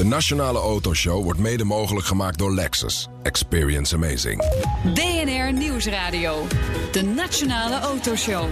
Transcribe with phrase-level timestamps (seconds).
[0.00, 3.08] De Nationale Autoshow wordt mede mogelijk gemaakt door Lexus.
[3.22, 4.42] Experience amazing.
[4.94, 6.46] BNR Nieuwsradio.
[6.92, 8.48] De Nationale Autoshow.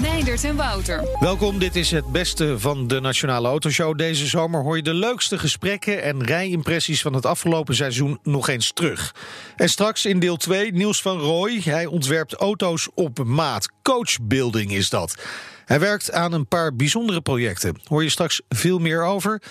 [0.00, 1.16] Meindert en Wouter.
[1.20, 3.98] Welkom, dit is het beste van de Nationale Autoshow.
[3.98, 8.72] Deze zomer hoor je de leukste gesprekken en rijimpressies van het afgelopen seizoen nog eens
[8.72, 9.14] terug.
[9.56, 11.60] En straks in deel 2 Niels van Rooij.
[11.64, 13.68] Hij ontwerpt auto's op maat.
[13.82, 15.14] Coachbuilding is dat.
[15.64, 17.76] Hij werkt aan een paar bijzondere projecten.
[17.84, 19.42] Hoor je straks veel meer over.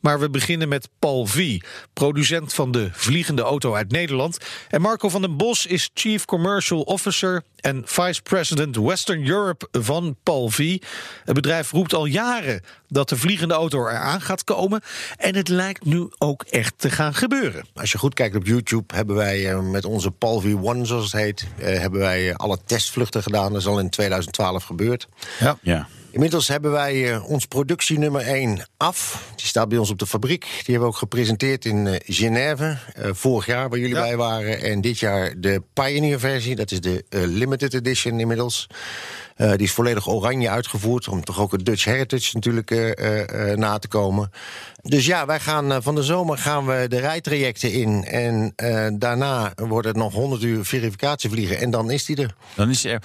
[0.00, 1.60] Maar we beginnen met Paul V,
[1.92, 4.38] producent van de vliegende auto uit Nederland.
[4.68, 10.16] En Marco van den Bos is Chief Commercial Officer en Vice President Western Europe van
[10.22, 10.78] Paul V.
[11.24, 14.80] Het bedrijf roept al jaren dat de vliegende auto eraan gaat komen.
[15.16, 17.66] En het lijkt nu ook echt te gaan gebeuren.
[17.74, 21.22] Als je goed kijkt op YouTube, hebben wij eh, met onze Paul V1, zoals het
[21.22, 23.52] heet, eh, hebben wij alle testvluchten gedaan.
[23.52, 25.08] Dat is al in 2012 gebeurd.
[25.40, 25.58] Ja.
[25.62, 25.88] Ja.
[26.12, 29.22] Inmiddels hebben wij eh, ons productie nummer 1 af.
[29.36, 30.40] Die staat bij ons op de fabriek.
[30.42, 32.76] Die hebben we ook gepresenteerd in eh, Genève.
[32.94, 34.00] eh, vorig jaar, waar jullie Ja.
[34.02, 34.60] bij waren.
[34.62, 36.56] En dit jaar de Pioneer-versie.
[36.56, 38.66] Dat is de Limited Edition inmiddels.
[39.36, 41.08] Die is volledig oranje uitgevoerd.
[41.08, 42.70] Om toch ook het Dutch Heritage natuurlijk
[43.56, 44.30] na te komen.
[44.82, 48.04] Dus ja, wij gaan van de zomer gaan we de rijtrajecten in.
[48.04, 48.52] En
[48.98, 51.58] daarna wordt het nog 100 uur verificatie vliegen.
[51.58, 52.34] En dan is die er.
[52.54, 53.02] Dan is er.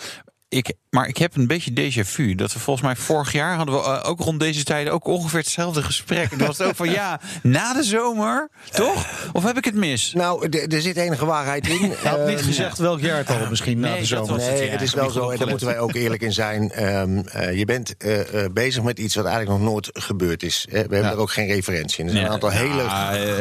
[0.49, 2.35] Ik, maar ik heb een beetje déjà vu.
[2.35, 5.39] Dat we volgens mij vorig jaar hadden we eh, ook rond deze tijden ook ongeveer
[5.39, 6.31] hetzelfde gesprek.
[6.31, 9.29] En dan was het ook van ja, na de zomer, toch?
[9.33, 10.13] Of heb ik het mis?
[10.13, 11.79] Nou, er zit enige waarheid in.
[12.01, 14.33] Hij had niet Ehm, gezegd welk jaar het al misschien na de dat zomer.
[14.41, 14.71] het, Nee, ja.
[14.71, 16.71] het is wel ik zo, en daar moeten wij ook eerlijk in zijn.
[16.85, 18.19] Ehm, eh, je bent eh,
[18.53, 20.65] bezig met iets wat eigenlijk nog nooit gebeurd is.
[20.69, 21.11] We hebben Ja.
[21.11, 22.05] er ook geen referentie in.
[22.05, 22.83] Er zijn een aantal hele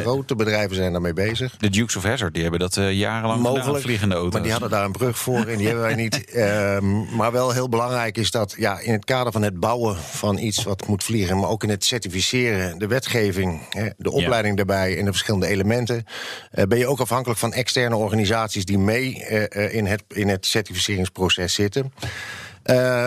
[0.00, 1.54] grote bedrijven zijn daarmee bezig.
[1.58, 4.32] De Dukes of Hazzard, die hebben dat jarenlang gedaan, vliegende auto's.
[4.32, 6.24] maar die hadden daar een brug voor en die hebben wij niet.
[6.24, 10.38] Ehm, maar wel heel belangrijk is dat ja, in het kader van het bouwen van
[10.38, 11.38] iets wat moet vliegen...
[11.38, 14.98] maar ook in het certificeren, de wetgeving, hè, de opleiding daarbij...
[14.98, 16.04] en de verschillende elementen...
[16.50, 18.64] eh, ben je ook afhankelijk van externe organisaties...
[18.64, 21.92] die mee eh, eh, in, het, in het certificeringsproces zitten...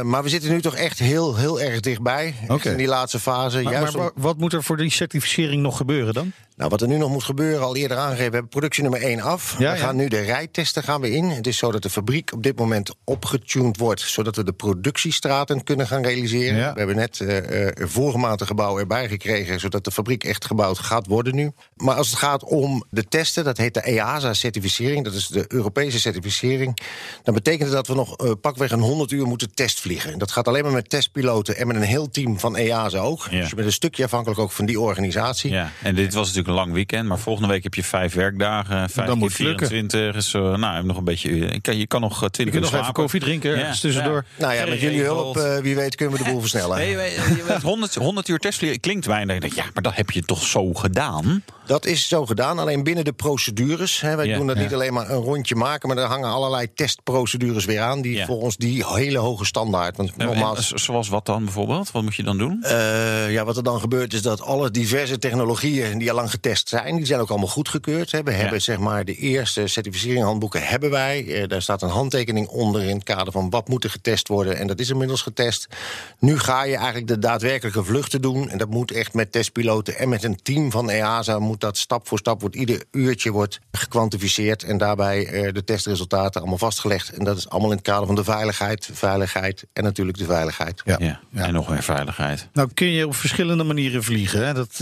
[0.04, 2.36] Maar we zitten nu toch echt heel, heel erg dichtbij.
[2.72, 3.62] In die laatste fase.
[3.62, 6.32] Maar, juist maar om- wa- wat moet er voor die certificering nog gebeuren dan?
[6.58, 9.22] Nou, wat er nu nog moet gebeuren, al eerder aangegeven, we hebben productie nummer 1
[9.22, 9.52] af.
[9.52, 9.76] Ja, we ja.
[9.76, 11.30] gaan nu de rijtesten gaan we in.
[11.30, 15.64] Het is zo dat de fabriek op dit moment opgetuned wordt, zodat we de productiestraten
[15.64, 16.58] kunnen gaan realiseren.
[16.58, 16.72] Ja.
[16.74, 20.46] We hebben net eh, eh, vorige maand een gebouw erbij gekregen, zodat de fabriek echt
[20.46, 21.52] gebouwd gaat worden nu.
[21.76, 26.00] Maar als het gaat om de testen, dat heet de EASA-certificering, dat is de Europese
[26.00, 26.78] certificering.
[27.24, 30.18] Dan betekent dat we nog eh, pakweg een 100 uur moeten testvliegen.
[30.18, 33.30] Dat gaat alleen maar met testpiloten en met een heel team van EASA ook.
[33.30, 35.52] Dus je bent een stukje afhankelijk ook van die organisatie.
[35.52, 38.90] Ja, en dit was natuurlijk een lang weekend, maar volgende week heb je vijf werkdagen.
[38.90, 39.68] Vijf Dan moet keer het lukken.
[39.68, 41.38] 24 is uh, nou, nog een beetje.
[41.38, 43.80] Je kan, je kan nog eh, 20 Je kunt nog uur even koffie drinken ergens
[43.80, 44.26] tussendoor.
[44.38, 46.78] Nou ja, met jullie hulp, eh, wie weet, kunnen we de boel versnellen.
[46.78, 49.56] Nee, je- je weet, 100, 100 uur testvliegen klinkt weinig.
[49.56, 51.44] Ja, maar dat heb je toch zo gedaan?
[51.66, 54.02] Dat is zo gedaan, alleen binnen de procedures.
[54.02, 54.62] Hè, wij Ja, doen dat ja.
[54.62, 58.02] niet alleen maar een rondje maken, maar er hangen allerlei testprocedures weer aan.
[58.02, 58.26] Die Ja.
[58.26, 59.98] volgens die hele hoge standaard.
[59.98, 61.92] Want en zoals wat dan bijvoorbeeld?
[61.92, 62.64] Wat moet je dan doen?
[62.64, 66.70] eh, ja, wat er dan gebeurt is dat alle diverse technologieën die al lang getest
[66.70, 68.12] zijn, die zijn ook allemaal goedgekeurd.
[68.12, 68.24] Hè.
[68.24, 71.26] We hebben zeg maar de eerste certificeringshandboeken hebben wij.
[71.28, 74.58] Eh, daar staat een handtekening onder in het kader van wat moet er getest worden.
[74.58, 75.68] En dat is inmiddels getest.
[76.20, 78.50] Nu ga je eigenlijk de daadwerkelijke vluchten doen.
[78.50, 82.08] En dat moet echt met testpiloten en met een team van EASA moet dat stap
[82.08, 87.10] voor stap wordt ieder uurtje wordt gekwantificeerd en daarbij eh, de testresultaten allemaal vastgelegd.
[87.10, 90.82] En dat is allemaal in het kader van de veiligheid, veiligheid en natuurlijk de veiligheid.
[90.86, 90.96] Ja.
[91.00, 91.20] Ja.
[91.34, 92.48] En nog meer veiligheid.
[92.54, 94.46] Nou kun je op verschillende manieren vliegen.
[94.46, 94.54] Hè?
[94.54, 94.80] Dat, eh,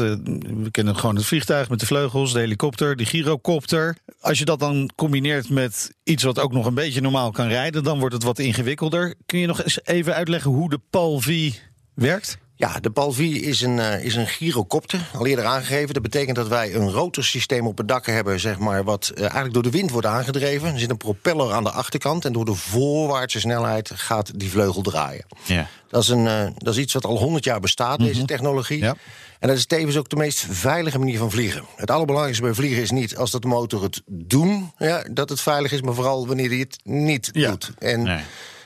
[0.64, 3.98] we kennen gewoon het met de vleugels, de helikopter, de gyrocopter.
[4.20, 7.84] Als je dat dan combineert met iets wat ook nog een beetje normaal kan rijden,
[7.84, 9.16] dan wordt het wat ingewikkelder.
[9.26, 11.54] Kun je nog eens even uitleggen hoe de PAL V
[11.94, 12.38] werkt?
[12.58, 15.94] Ja, de Palvi is een, eh, is een gyrocopter, al eerder aangegeven.
[15.94, 19.54] Dat betekent dat wij een rotorsysteem op het dak hebben, zeg maar, wat eh, eigenlijk
[19.54, 20.74] door de wind wordt aangedreven.
[20.74, 24.82] Er zit een propeller aan de achterkant en door de voorwaartse snelheid gaat die vleugel
[24.82, 25.26] draaien.
[25.44, 25.68] Ja.
[25.90, 28.80] Dat is, een, eh, dat is iets wat al 100 jaar bestaat, deze technologie.
[28.82, 28.96] Ja.
[29.40, 31.64] En dat is tevens ook de meest veilige manier van vliegen.
[31.76, 35.42] Het allerbelangrijkste bij vliegen is niet als dat de motor het doen, ja, dat het
[35.42, 37.50] veilig is, maar vooral wanneer hij het niet Ja.
[37.50, 37.72] doet.
[37.80, 38.22] En, Nee.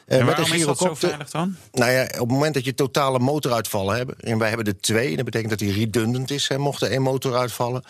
[0.09, 1.55] Eh, En met een waarom is dat zo veilig dan?
[1.71, 5.15] Nou ja, op het moment dat je totale motoruitvallen hebt, en wij hebben er twee,
[5.15, 7.83] dat betekent dat die redundant is, hè, mocht er één motor uitvallen,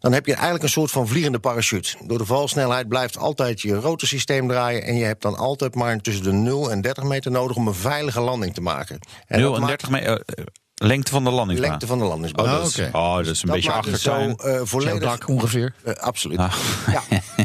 [0.00, 1.96] dan heb je eigenlijk een soort van vliegende parachute.
[2.04, 6.24] Door de valsnelheid blijft altijd je rotorsysteem draaien en je hebt dan altijd maar tussen
[6.24, 8.98] de 0 en 30 meter nodig om een veilige landing te maken.
[9.26, 10.24] En 0 dat en maakt 30 meter.
[10.82, 11.70] Lengte van de landingsbaan.
[11.70, 12.44] lengte van de landingsbaan.
[12.44, 12.96] Oh, dat is, oké.
[12.98, 14.34] oh, dat is een Dat beetje achtertuin.
[14.38, 15.00] zo eh, volledig.
[15.00, 15.74] dak ongeveer.
[15.84, 16.38] Eh, absoluut.
[16.38, 16.54] Ah.
[16.90, 17.02] Ja.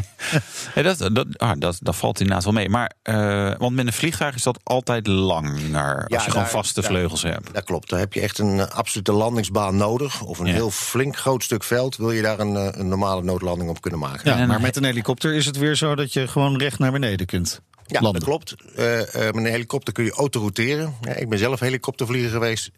[0.74, 2.68] Ja, dat, dat, ah, dat, dat valt inderdaad wel mee.
[2.68, 6.04] Maar, eh, want met een vliegtuig is dat altijd langer.
[6.08, 7.54] Ja, als je gewoon daar- vaste daar- vleugels hebt.
[7.54, 7.88] Dat klopt.
[7.90, 10.22] Daar heb je echt een absolute landingsbaan nodig.
[10.22, 10.52] Of een Ja.
[10.52, 11.96] heel flink groot stuk veld.
[11.96, 14.30] Wil je daar een, een normale noodlanding op kunnen maken.
[14.30, 16.92] Ja, En- maar met een helikopter is het weer zo dat je gewoon recht naar
[16.92, 18.20] beneden kunt Ja, landen.
[18.20, 18.54] dat klopt.
[18.76, 20.94] Eh, eh, met een helikopter kun je autorouteren.
[21.00, 22.70] Ja, ik ben zelf helikoptervlieger geweest.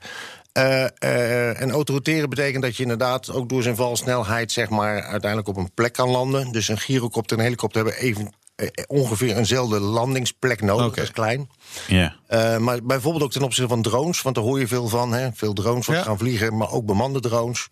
[0.55, 4.53] Eh, eh, en autorouteren betekent dat je inderdaad ook door zijn valsnelheid...
[4.53, 6.53] zeg maar, uiteindelijk op een plek kan landen.
[6.53, 10.87] Dus een gyrocopter en een helikopter hebben even, eh, ongeveer eenzelfde landingsplek nodig.
[10.87, 10.95] Oké.
[10.95, 11.49] Dat is klein.
[11.87, 12.15] Ja.
[12.27, 15.13] Eh, maar bijvoorbeeld ook ten opzichte van drones, want daar hoor je veel van.
[15.13, 15.29] Hè?
[15.35, 16.03] Veel drones wat Ja.
[16.03, 17.69] gaan vliegen, maar ook bemande drones.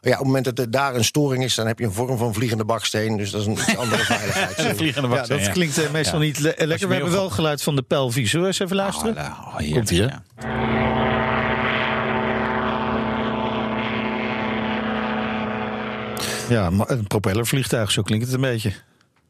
[0.00, 2.18] Ja, op het moment dat er daar een storing is, dan heb je een vorm
[2.18, 3.16] van vliegende baksteen.
[3.16, 4.76] Dus dat is een iets andere veiligheid.
[4.76, 5.52] Vliegende Ja, baksteen, dat ja.
[5.52, 6.24] klinkt meestal Ja.
[6.24, 6.88] niet le- lekker.
[6.88, 8.26] We hebben wel geluid van de Pelvi.
[8.26, 9.16] Zullen we eens even luisteren?
[9.16, 10.06] Ah, nou, heerlijk, Komt-ie, hè?
[10.06, 10.81] ja.
[16.48, 18.72] Ja, maar een propellervliegtuig, zo klinkt het een beetje.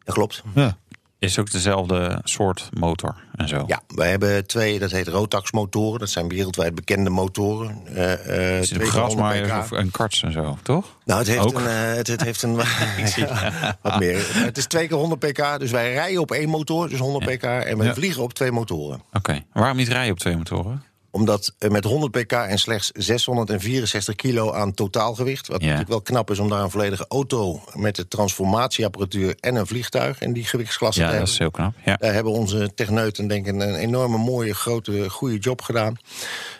[0.04, 0.42] Dat klopt.
[0.54, 0.76] Ja.
[1.18, 3.64] Is ook dezelfde soort motor en zo.
[3.66, 6.00] Ja, wij hebben twee, dat heet Rotax-motoren.
[6.00, 7.80] Dat zijn wereldwijd bekende motoren.
[7.86, 9.58] Eh, eh, Is het twee een keer 100 grasmaaier pk.
[9.62, 10.96] of een karts en zo, toch?
[11.04, 11.54] Nou, het heeft Ook?
[11.54, 11.66] een.
[11.66, 12.54] eh, het, het heeft een
[13.82, 14.26] wat meer.
[14.44, 15.58] Het is twee keer 100 pk.
[15.58, 17.42] Dus wij rijden op één motor, dus 100 pk.
[17.42, 17.94] En wij Ja.
[17.94, 19.02] vliegen op twee motoren.
[19.12, 19.40] Oké.
[19.52, 20.82] Waarom niet rijden op twee motoren?
[21.14, 25.46] Omdat eh, met 100 pk en slechts 664 kilo aan totaalgewicht...
[25.48, 25.62] wat Ja.
[25.64, 27.60] natuurlijk wel knap is om daar een volledige auto...
[27.74, 30.20] met de transformatieapparatuur en een vliegtuig...
[30.20, 31.32] in die gewichtsklasse Ja, te dat hebben.
[31.34, 31.74] is heel knap.
[31.84, 31.96] Ja.
[32.00, 35.96] Daar hebben onze techneuten denk ik een enorme mooie, grote, goede job gedaan.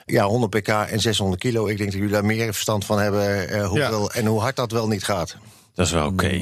[0.06, 1.66] Ja, 100 pk en 600 kilo.
[1.66, 3.48] Ik denk dat jullie daar meer verstand van hebben...
[3.48, 5.36] eh, hoeveel, en hoe hard dat wel niet gaat.
[5.74, 6.40] Dat is wel oké.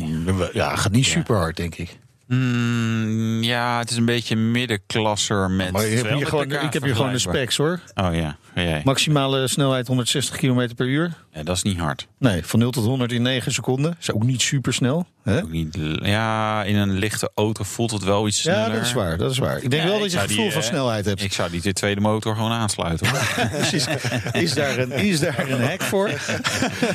[0.53, 1.99] Ja, gaat niet super hard, denk ik.
[2.33, 5.73] Mm, ja, het is een beetje middenklasser met.
[5.73, 7.81] Maar je hebt hier 200 gewoon, ik heb hier gewoon de specs hoor.
[7.95, 8.37] Oh ja,
[8.85, 11.13] Maximale snelheid 160 km per uur.
[11.33, 12.07] Ja, dat is niet hard.
[12.19, 13.97] Nee, van 0 tot 100 in 9 seconden.
[14.01, 15.07] Is ook niet super snel.
[15.23, 15.43] Hè?
[15.43, 18.61] Ook niet, ja, in een lichte auto voelt het wel iets sneller.
[18.69, 19.17] Ja, dat is waar.
[19.19, 19.63] Dat is waar.
[19.63, 21.23] Ik denk Ja, wel ik dat je een gevoel die, van eh, snelheid hebt.
[21.23, 23.07] Ik zou die de tweede motor gewoon aansluiten.
[23.09, 23.49] hoor.
[23.59, 23.87] Precies.
[24.33, 26.09] Is daar een, is daar een hack voor?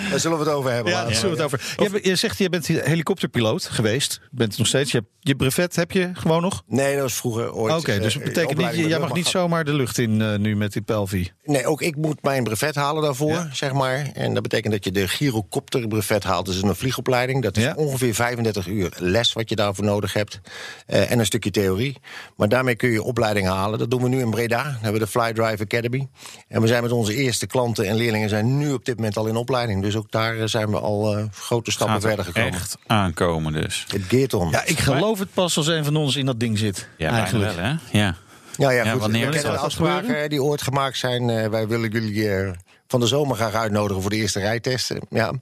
[0.09, 0.93] Daar zullen we het over hebben.
[0.93, 1.73] Ja, daar zullen we het over.
[1.77, 4.19] Je, hebt- je zegt, je bent helikopterpiloot geweest.
[4.31, 4.91] Bent het nog steeds.
[4.91, 6.63] Je, hebt, je brevet heb je gewoon nog?
[6.67, 7.73] Nee, dat was vroeger ooit.
[7.73, 10.55] Oké, dus eh, dat betekent niet, jij mag niet zomaar de lucht in eh, nu
[10.55, 11.29] met die Pelvi.
[11.45, 14.09] Nee, ook ik moet mijn brevet halen daarvoor, zeg maar.
[14.13, 16.45] En dat betekent dat je de gyrocopterbrevet haalt.
[16.45, 17.43] Dat is een vliegopleiding.
[17.43, 17.73] Dat is Ja.
[17.75, 20.39] ongeveer 35 uur les wat je daarvoor nodig hebt.
[20.87, 21.97] Eh, en een stukje theorie.
[22.37, 23.79] Maar daarmee kun je opleiding halen.
[23.79, 24.63] Dat doen we nu in Breda.
[24.63, 26.07] Dan hebben we de Fly Drive Academy.
[26.47, 29.25] En we zijn met onze eerste klanten en leerlingen zijn nu op dit moment al
[29.27, 29.81] in opleiding.
[29.81, 32.53] Dus ook daar eh, zijn we al eh, grote stappen Gaat er verder gekomen.
[32.53, 33.85] echt aankomen dus.
[33.87, 34.49] Het Geerton.
[34.49, 36.87] Ja, ik geloof het pas als een van ons in dat ding zit.
[36.97, 37.73] Ja, eigenlijk wel, hè?
[37.91, 38.15] Ja.
[38.57, 39.01] Ja, ja, Ja, goed.
[39.01, 41.29] wanneer we is dat de afspraken die ooit gemaakt zijn.
[41.29, 42.51] Eh, wij willen jullie eh,
[42.87, 44.99] van de zomer graag uitnodigen voor de eerste rijtesten.
[45.09, 45.33] Ja.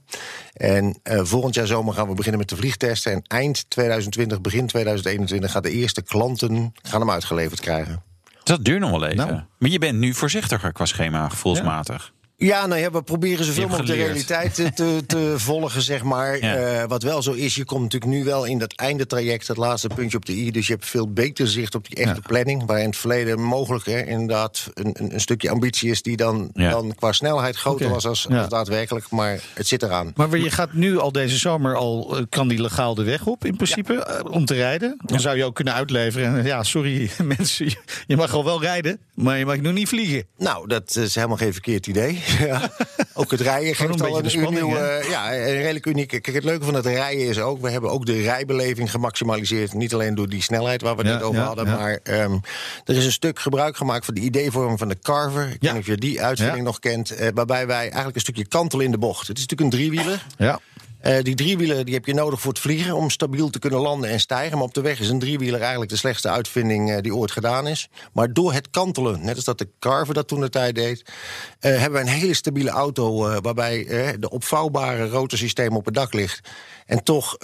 [0.53, 3.11] En eh, volgend jaar zomer gaan we beginnen met de vliegtesten.
[3.11, 8.03] En eind 2020, begin 2021 gaan de eerste klanten gaan hem uitgeleverd krijgen.
[8.43, 9.17] Dat duurt nog wel even.
[9.17, 9.41] Nou.
[9.57, 12.13] Maar je bent nu voorzichtiger qua schema, gevoelsmatig.
[12.13, 16.41] Ja, nou ja, we proberen zoveel mogelijk de realiteit te, te, volgen, zeg maar.
[16.43, 16.55] Ja.
[16.55, 19.87] Eh, wat wel zo is, je komt natuurlijk nu wel in dat eindetraject, het laatste
[19.95, 20.51] puntje op de i.
[20.51, 22.27] Dus je hebt veel beter zicht op die echte Ja.
[22.27, 22.65] planning.
[22.65, 26.49] Waar in het verleden mogelijk hè, inderdaad een, een, een stukje ambitie is die dan,
[26.53, 26.69] Ja.
[26.69, 28.39] dan qua snelheid groter was als, Ja.
[28.39, 29.09] als daadwerkelijk.
[29.09, 30.11] Maar het zit eraan.
[30.15, 33.45] Maar je gaat nu al deze zomer al, eh, kan die legaal de weg op
[33.45, 34.97] in principe, eh, om te rijden.
[35.05, 36.37] Dan zou je ook kunnen uitleveren.
[36.37, 39.87] En, Ja, sorry mensen, je- je mag al wel rijden, maar je mag nog niet
[39.87, 40.25] vliegen.
[40.37, 42.19] Nou, dat is helemaal geen verkeerd idee.
[42.47, 42.71] Ja.
[43.13, 46.19] Ook het rijden geeft een al een, spanning, nieuwe, ja, een redelijk unieke.
[46.19, 49.73] Kijk, het leuke van het rijden is ook, we hebben ook de rijbeleving gemaximaliseerd.
[49.73, 52.37] Niet alleen door die snelheid waar we het Ja, net over ja, hadden, maar ehm,
[52.85, 55.43] er is een stuk gebruik gemaakt van de ideevorming van de Carver.
[55.43, 56.63] Ik weet niet of je die uitvinding Ja.
[56.63, 59.27] nog kent, eh, waarbij wij eigenlijk een stukje kantelen in de bocht.
[59.27, 60.25] Het is natuurlijk een driewieler.
[60.37, 60.59] Ja.
[61.03, 64.09] Eh, die driewielen die heb je nodig voor het vliegen om stabiel te kunnen landen
[64.09, 64.57] en stijgen.
[64.57, 67.67] Maar op de weg is een driewieler eigenlijk de slechtste uitvinding eh, die ooit gedaan
[67.67, 67.89] is.
[68.13, 71.11] Maar door het kantelen, net als dat de Carver dat toen de tijd deed,
[71.59, 73.85] eh, hebben wij een hele stabiele auto waarbij
[74.19, 76.49] de opvouwbare rotorsysteem op het dak ligt.
[76.85, 77.37] En toch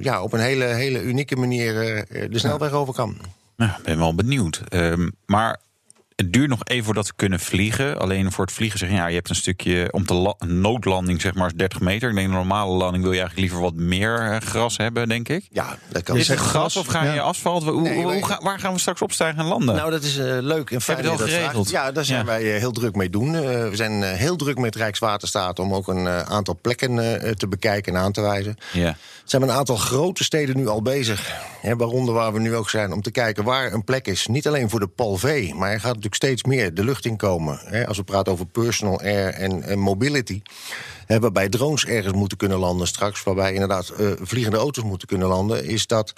[0.00, 1.74] ja, op een hele, hele unieke manier
[2.30, 3.16] de snelweg over kan.
[3.56, 4.62] Nou, ik ben wel benieuwd.
[4.68, 5.60] Ehm, maar
[6.16, 7.98] het duurt nog even voordat we kunnen vliegen.
[7.98, 11.34] Alleen voor het vliegen zeg je, ja, je hebt een stukje om te noodlanding, zeg
[11.34, 12.08] maar, is 30 meter.
[12.08, 15.28] Ik denk een normale landing wil je eigenlijk liever wat meer eh, gras hebben, denk
[15.28, 15.46] ik.
[15.50, 16.16] Ja, dat kan.
[16.16, 17.22] Is het gras gras, of ga je ja.
[17.22, 17.62] asfalt?
[17.64, 19.74] Hoe, Nee, hoe- wij- hoe ga- waar gaan we straks opstijgen en landen?
[19.74, 20.96] Nou, dat is eh, leuk en fijn.
[20.98, 21.68] Heb je je geregeld?
[21.68, 21.84] vraagt.
[21.86, 22.24] Ja, daar zijn Ja.
[22.24, 23.34] wij eh, heel druk mee doen.
[23.34, 27.94] Eh, we zijn heel druk met Rijkswaterstaat om ook een aantal plekken eh, te bekijken
[27.94, 28.56] en aan te wijzen.
[28.72, 28.96] ja.
[29.22, 31.32] Er zijn een aantal grote steden nu al bezig.
[31.60, 32.92] Hè, waaronder waar we nu ook zijn.
[32.92, 34.26] Om te kijken waar een plek is.
[34.26, 35.52] Niet alleen voor de Palvé.
[35.54, 37.60] Maar er gaat natuurlijk steeds meer de lucht in komen.
[37.64, 40.42] Hè, als we praten over personal air en, en mobility.
[41.06, 45.28] hè, waarbij drones ergens moeten kunnen landen straks, waarbij inderdaad eh, vliegende auto's moeten kunnen
[45.28, 46.12] landen, is dat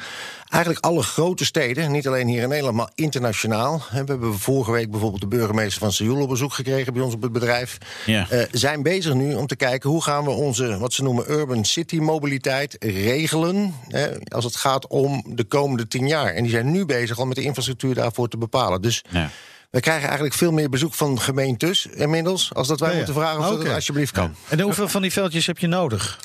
[0.48, 3.82] eigenlijk alle grote steden, niet alleen hier in Nederland, maar internationaal.
[3.90, 7.14] hè, We hebben vorige week bijvoorbeeld de burgemeester van Seoul op bezoek gekregen bij ons
[7.14, 7.78] op het bedrijf.
[8.06, 8.30] Ja.
[8.30, 11.64] eh, zijn bezig nu om te kijken hoe gaan we onze, wat ze noemen, urban
[11.64, 13.74] city mobiliteit regelen.
[13.88, 16.34] hè, als het gaat om de komende tien jaar.
[16.34, 18.82] En die zijn nu bezig om met de infrastructuur daarvoor te bepalen.
[18.82, 19.30] Dus Ja.
[19.74, 22.54] We krijgen eigenlijk veel meer bezoek van gemeentes inmiddels.
[22.54, 23.00] Als dat wij Ja, ja.
[23.04, 24.34] moeten vragen of dat alsjeblieft kan.
[24.48, 26.18] En hoeveel van die veldjes heb je nodig?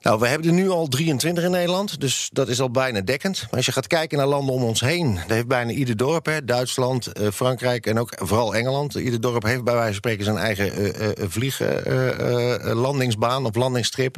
[0.00, 3.40] Nou, we hebben er nu al 23 in Nederland, dus dat is al bijna dekkend.
[3.40, 6.26] Maar als je gaat kijken naar landen om ons heen, daar heeft bijna ieder dorp,
[6.26, 8.94] hè, Duitsland, eh, Frankrijk en ook vooral Engeland.
[8.94, 14.16] Ieder dorp heeft bij wijze van spreken zijn eigen eh vlieglandingsbaan of landingsstrip.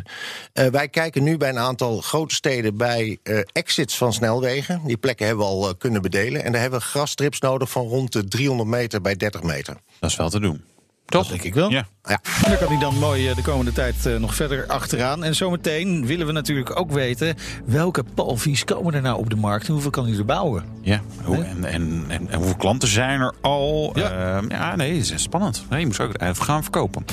[0.52, 4.80] Eh, wij kijken nu bij een aantal grote steden bij eh, exits van snelwegen.
[4.84, 6.44] Die plekken hebben we al eh, kunnen bedelen.
[6.44, 9.76] En daar hebben we grasstrips nodig van rond de 300 meter bij 30 meter.
[9.98, 10.64] Dat is wel te doen.
[11.06, 11.28] Toch?
[11.28, 11.70] denk ik wel.
[11.70, 11.86] Ja.
[12.04, 12.20] Ja.
[12.44, 15.24] En daar kan hij dan mooi eh, de komende tijd eh, nog verder achteraan.
[15.24, 17.36] En zometeen willen we natuurlijk ook weten...
[17.64, 20.64] welke palvies komen er nou op de markt en hoeveel kan hij er bouwen?
[20.80, 23.92] Ja, hoe, en, en, en, en hoeveel klanten zijn er al?
[23.94, 24.10] Ja.
[24.12, 25.64] Ja, ja nee, het is spannend.
[25.70, 27.04] Nee, je moet ze ook even gaan verkopen.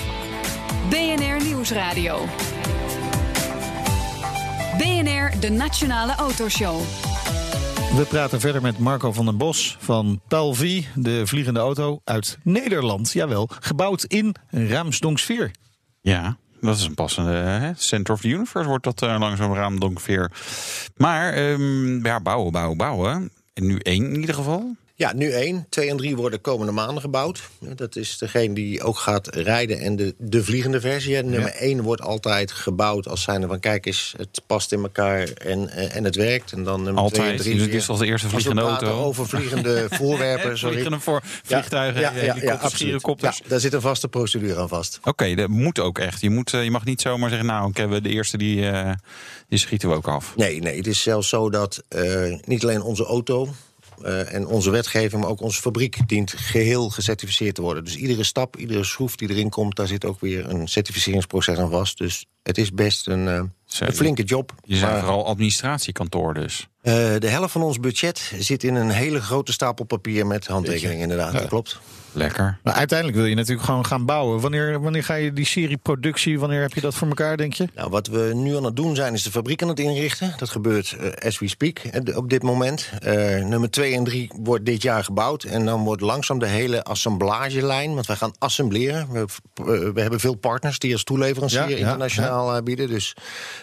[0.89, 2.25] BNR Nieuwsradio.
[4.77, 6.81] BNR, de Nationale Autoshow.
[7.95, 13.11] We praten verder met Marco van den Bos van Palvi, de vliegende auto uit Nederland.
[13.11, 15.51] Jawel, gebouwd in Raamsdonksveer.
[16.01, 17.71] Ja, dat is een passende hè?
[17.75, 20.31] Center of the Universe wordt dat uh, langzaam raam ongeveer.
[20.97, 23.31] Maar um, ja, bouwen, bouwen, bouwen.
[23.53, 24.75] En nu één in ieder geval.
[24.99, 25.65] Ja, nu één.
[25.69, 27.49] Twee en drie worden komende maanden gebouwd.
[27.59, 31.17] Dat is degene die ook gaat rijden en de, de vliegende versie.
[31.17, 33.59] En nummer één wordt altijd gebouwd als zijnde van...
[33.59, 36.51] kijk eens, het past in elkaar en, en het werkt.
[36.51, 37.21] En dan nummer altijd.
[37.21, 37.55] twee en drie...
[37.55, 39.03] Dus dit is als de eerste vliegende auto.
[39.03, 40.57] over vliegende voorwerpen.
[40.57, 40.73] sorry.
[40.73, 43.37] Vliegende voor vliegtuigen, ja, ja, ja, ja, helikopters.
[43.37, 44.97] Ja, daar zit een vaste procedure aan vast.
[44.97, 46.21] Oké, okay, dat moet ook echt.
[46.21, 47.47] Je, moet, je mag niet zomaar zeggen...
[47.47, 48.91] nou, oké, we de eerste die, uh,
[49.47, 50.33] die schieten we ook af.
[50.35, 53.49] Nee, nee, het is zelfs zo dat uh, niet alleen onze auto...
[54.03, 57.83] Uh, en onze wetgeving, maar ook onze fabriek dient geheel gecertificeerd te worden.
[57.83, 61.69] Dus iedere stap, iedere schroef die erin komt, daar zit ook weer een certificeringsproces aan
[61.69, 61.97] vast.
[61.97, 63.41] Dus het is best een, uh,
[63.79, 64.53] een flinke job.
[64.63, 66.67] Je zijn maar, vooral administratiekantoor dus.
[66.89, 71.01] Uh, de helft van ons budget zit in een hele grote stapel papier met handtekeningen,
[71.01, 71.33] inderdaad.
[71.33, 71.39] Ja.
[71.39, 71.79] Dat klopt.
[72.11, 72.57] Lekker.
[72.63, 74.39] Maar uiteindelijk wil je natuurlijk gewoon gaan bouwen.
[74.39, 77.67] Wanneer, wanneer ga je die serie productie, wanneer heb je dat voor elkaar, denk je?
[77.75, 80.33] Nou, wat we nu aan het doen zijn, is de fabriek aan het inrichten.
[80.37, 81.81] Dat gebeurt uh, as we speak
[82.15, 82.89] op dit moment.
[83.05, 83.13] Uh,
[83.45, 85.43] nummer 2 en 3 wordt dit jaar gebouwd.
[85.43, 89.11] En dan wordt langzaam de hele assemblagelijn, want wij gaan assembleren.
[89.11, 92.87] We, uh, we hebben veel partners die als toeleverancier ja, internationaal ja, bieden.
[92.87, 93.15] Dus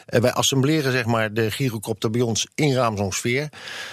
[0.04, 2.72] wij assembleren zeg maar de gyrocopter bij ons in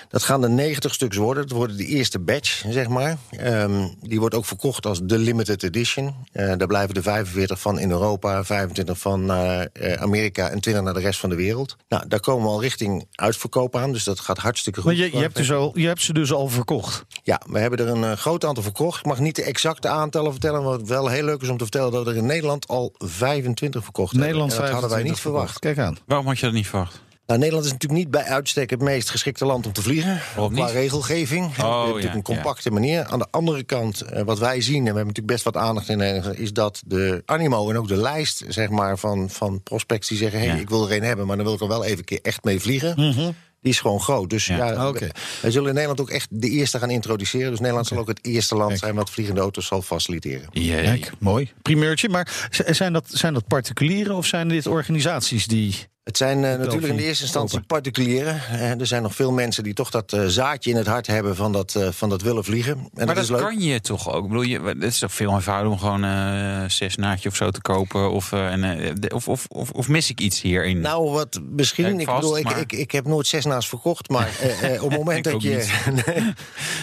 [0.10, 1.48] Dat gaan er 90 stuks worden.
[1.48, 3.18] Dat worden de eerste batch, zeg maar.
[3.42, 6.16] Um, die wordt ook verkocht als de limited edition.
[6.34, 10.84] Uh, daar blijven er 45 van in Europa, 25 van naar uh, Amerika en 20
[10.84, 11.78] naar de rest van de wereld.
[11.90, 14.92] Nou, daar komen we al richting uitverkoop aan, dus dat gaat hartstikke goed.
[14.92, 17.06] Maar je, je, hebt, dus al, je hebt ze dus al verkocht?
[17.24, 19.00] Ja, we hebben er een uh, groot aantal verkocht.
[19.00, 21.92] Ik mag niet de exacte aantallen vertellen, wat wel heel leuk is om te vertellen
[21.92, 24.70] dat we er in Nederland al 25 verkocht Nederland hebben.
[24.70, 25.50] En dat hadden wij niet verkocht.
[25.50, 25.60] verwacht.
[25.60, 25.98] Kijk aan.
[26.06, 27.02] Waarom had je dat niet verwacht?
[27.26, 30.22] Nou, Nederland is natuurlijk niet bij uitstek het meest geschikte land om te vliegen.
[30.36, 30.74] Waarom qua niet?
[30.74, 31.46] regelgeving.
[31.46, 32.74] Oh, hebben natuurlijk ja, een compacte ja.
[32.76, 33.04] manier.
[33.06, 35.90] Aan de andere kant, uh, wat wij zien, en we hebben natuurlijk best wat aandacht
[35.90, 36.02] in,
[36.38, 40.40] is dat de animo en ook de lijst zeg maar, van, van prospects die zeggen:
[40.40, 40.62] hé, hey, Ja.
[40.62, 42.44] ik wil er een hebben, maar dan wil ik er wel even een keer echt
[42.44, 42.94] mee vliegen.
[42.98, 43.32] Mhm.
[43.62, 44.30] Die is gewoon groot.
[44.30, 45.00] Dus ja, Ja, oké.
[45.00, 45.12] wij-
[45.42, 47.50] wij zullen in Nederland ook echt de eerste gaan introduceren.
[47.50, 48.80] Dus Nederland zal ook het eerste land Kijk.
[48.82, 50.50] zijn wat vliegende auto's zal faciliteren.
[50.52, 51.52] Kijk, mooi.
[51.62, 52.10] Primeurtje.
[52.10, 55.76] Maar zijn dat, zijn dat particulieren of zijn dit organisaties die...
[56.04, 58.42] Het zijn eh, natuurlijk in de eerste instantie particulieren.
[58.80, 61.52] Er zijn nog veel mensen die toch dat eh, zaadje in het hart hebben van
[61.52, 62.74] dat, eh, van dat willen vliegen.
[62.74, 63.40] En Maar dat, dat is leuk.
[63.40, 64.24] kan je toch ook?
[64.24, 67.52] Ik bedoel, je, het is toch veel eenvoudiger om gewoon eh zes naadje of zo
[67.52, 68.12] te kopen?
[68.12, 70.82] Of, en, of, of, of, of mis ik iets hierin?
[70.82, 72.00] Nou, wat misschien.
[72.00, 74.10] Ik bedoel, ik, maar- ik, ik heb nooit zes naast verkocht.
[74.10, 74.30] Maar
[74.82, 75.82] op het moment dat je.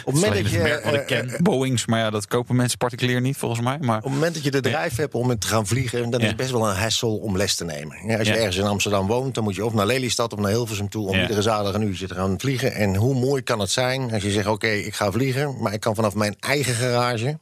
[0.05, 1.39] op het moment dat je.
[1.43, 3.79] Boeings, maar ja, dat kopen mensen particulier niet volgens mij.
[3.81, 6.21] Maar op het moment dat je de drijf hebt om het te gaan vliegen, dan
[6.21, 7.97] is het best wel een hassle om les te nemen.
[8.07, 10.51] Ja, als je ergens in Amsterdam woont, dan moet je of naar Lelystad of naar
[10.51, 11.21] Hilversum toe om Ja.
[11.23, 12.73] iedere zaterdag een uurtje te gaan vliegen.
[12.75, 15.81] En hoe mooi kan het zijn als je zegt: Oké, ik ga vliegen, maar ik
[15.81, 17.39] kan vanaf mijn eigen garage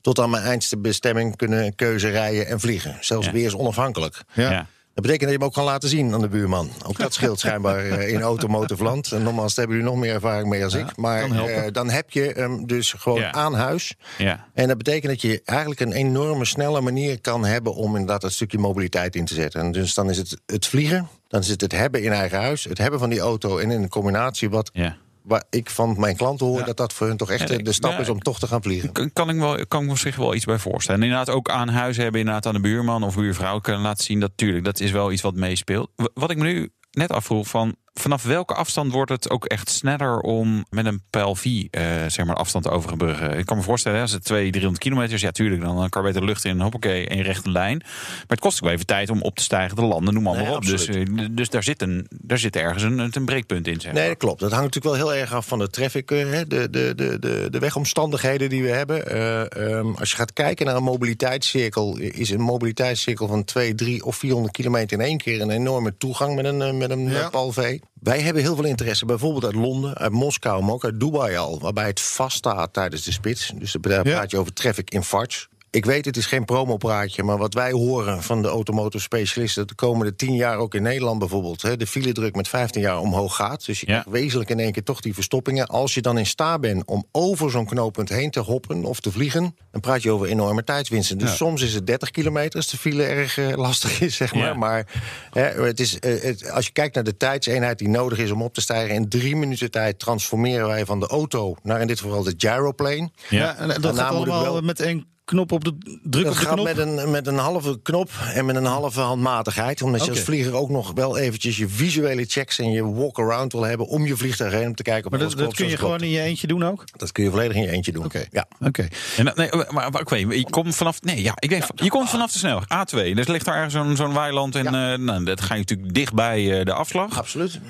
[0.00, 2.96] tot aan mijn eindste bestemming kunnen keuze rijden en vliegen.
[3.00, 3.32] Zelfs Ja.
[3.32, 4.22] weer eens onafhankelijk.
[4.34, 4.66] ja.
[4.94, 6.70] Dat betekent dat je hem ook kan laten zien aan de buurman.
[6.86, 9.12] Ook dat scheelt schijnbaar eh, in automotive land.
[9.12, 10.96] En nogmaals, daar hebben jullie nog meer ervaring mee als ik.
[10.96, 13.32] Maar eh, dan heb je hem dus gewoon Ja.
[13.32, 13.94] aan huis.
[14.18, 14.46] ja.
[14.54, 18.32] En dat betekent dat je eigenlijk een enorme snelle manier kan hebben om inderdaad dat
[18.32, 19.60] stukje mobiliteit in te zetten.
[19.60, 22.64] En dus dan is het het vliegen, dan is het het hebben in eigen huis,
[22.64, 24.96] het hebben van die auto en in een combinatie wat ja.
[25.22, 26.58] Waar ik van mijn klanten hoor...
[26.58, 26.64] Ja.
[26.64, 28.62] dat dat voor hun toch echt Ja, de, stap ja, is om toch te gaan
[28.62, 28.92] vliegen.
[28.92, 31.00] Kan, kan, ik wel, kan ik me zich wel iets bij voorstellen.
[31.00, 34.20] En inderdaad ook aan huis hebben, inderdaad aan de buurman of buurvrouw kunnen laten zien.
[34.20, 35.90] Dat tuurlijk, dat is wel iets wat meespeelt.
[36.14, 40.20] Wat ik me nu net afvroeg van vanaf welke afstand wordt het ook echt sneller
[40.20, 43.38] om met een pijl V eh, zeg maar afstand te overbruggen?
[43.38, 46.08] Ik kan me voorstellen, als het 200, 300 kilometer is, ja tuurlijk, dan kan je
[46.08, 47.78] beter lucht in, hoppakee, in rechte lijn.
[47.78, 50.36] Maar het kost ook wel even tijd om op te stijgen, te landen, noem maar,
[50.36, 50.64] Nee, maar op.
[50.64, 53.80] Dus, eh, dus daar, zit een, daar zit ergens een, een breekpunt in.
[53.80, 54.00] Zeg maar.
[54.00, 54.40] Nee, dat klopt.
[54.40, 57.18] Dat hangt natuurlijk wel heel erg af van de traffic, eh, hè, de, de, de,
[57.18, 59.06] de, de wegomstandigheden die we hebben.
[59.06, 64.04] Eh, ehm, als je gaat kijken naar een mobiliteitscirkel, is een mobiliteitscirkel van 2, 3
[64.04, 67.30] of 400 kilometer in één keer een enorme toegang met een, eh, met een Ja.
[67.32, 67.78] ja.
[68.00, 71.60] Wij hebben heel veel interesse, bijvoorbeeld uit Londen, uit Moskou, maar ook uit Dubai al,
[71.60, 73.52] waarbij het vaststaat tijdens de spits.
[73.54, 75.48] Dus daar praat je over traffic in farts.
[75.72, 79.60] Ik weet, het is geen promopraatje, maar wat wij horen van de automotive specialisten...
[79.60, 81.62] dat de komende 10 jaar ook in Nederland bijvoorbeeld...
[81.62, 83.66] Hè, de file-druk met 15 jaar omhoog gaat.
[83.66, 83.92] Dus je Ja.
[84.00, 85.66] krijgt wezenlijk in één keer toch die verstoppingen.
[85.66, 89.12] Als je dan in staat bent om over zo'n knooppunt heen te hoppen of te
[89.12, 89.56] vliegen...
[89.70, 91.18] dan praat je over enorme tijdswinsten.
[91.18, 91.34] Dus Ja.
[91.34, 94.44] soms is het 30 kilometer als de file erg eh, lastig is, zeg maar.
[94.44, 94.54] Ja.
[94.54, 94.86] Maar
[95.30, 98.42] hè, het is, eh, het- als je kijkt naar de tijdseenheid die nodig is om
[98.42, 98.94] op te stijgen...
[98.94, 103.10] in drie minuten tijd transformeren wij van de auto naar in dit geval de gyroplane...
[103.28, 106.38] Ja, en dat Daarna gaat allemaal wel- met één knop op de druk Dat op
[106.38, 106.64] de gaat knop.
[106.64, 109.82] met een, met een halve knop en met een halve handmatigheid.
[109.82, 110.16] Omdat je Oké.
[110.16, 114.06] als vlieger ook nog wel eventjes je visuele checks en je walk-around wil hebben om
[114.06, 116.20] je vliegtuig heen om te kijken of Maar dat, dat kun je gewoon in je
[116.20, 116.84] eentje doen ook?
[116.96, 118.04] Dat kun je volledig in je eentje doen.
[118.04, 118.24] Oké.
[118.30, 118.46] Ja.
[118.60, 118.88] Oké.
[119.16, 121.02] En, nee, maar, maar ik weet, je komt vanaf.
[121.02, 122.64] Nee, ja, ik denk, je komt vanaf de snelweg.
[122.64, 123.14] A2.
[123.14, 124.54] Dus ligt daar ergens zo'n zo'n weiland.
[124.54, 127.18] En eh, nou, dat ga je natuurlijk dicht bij eh, de afslag.
[127.18, 127.60] Absoluut.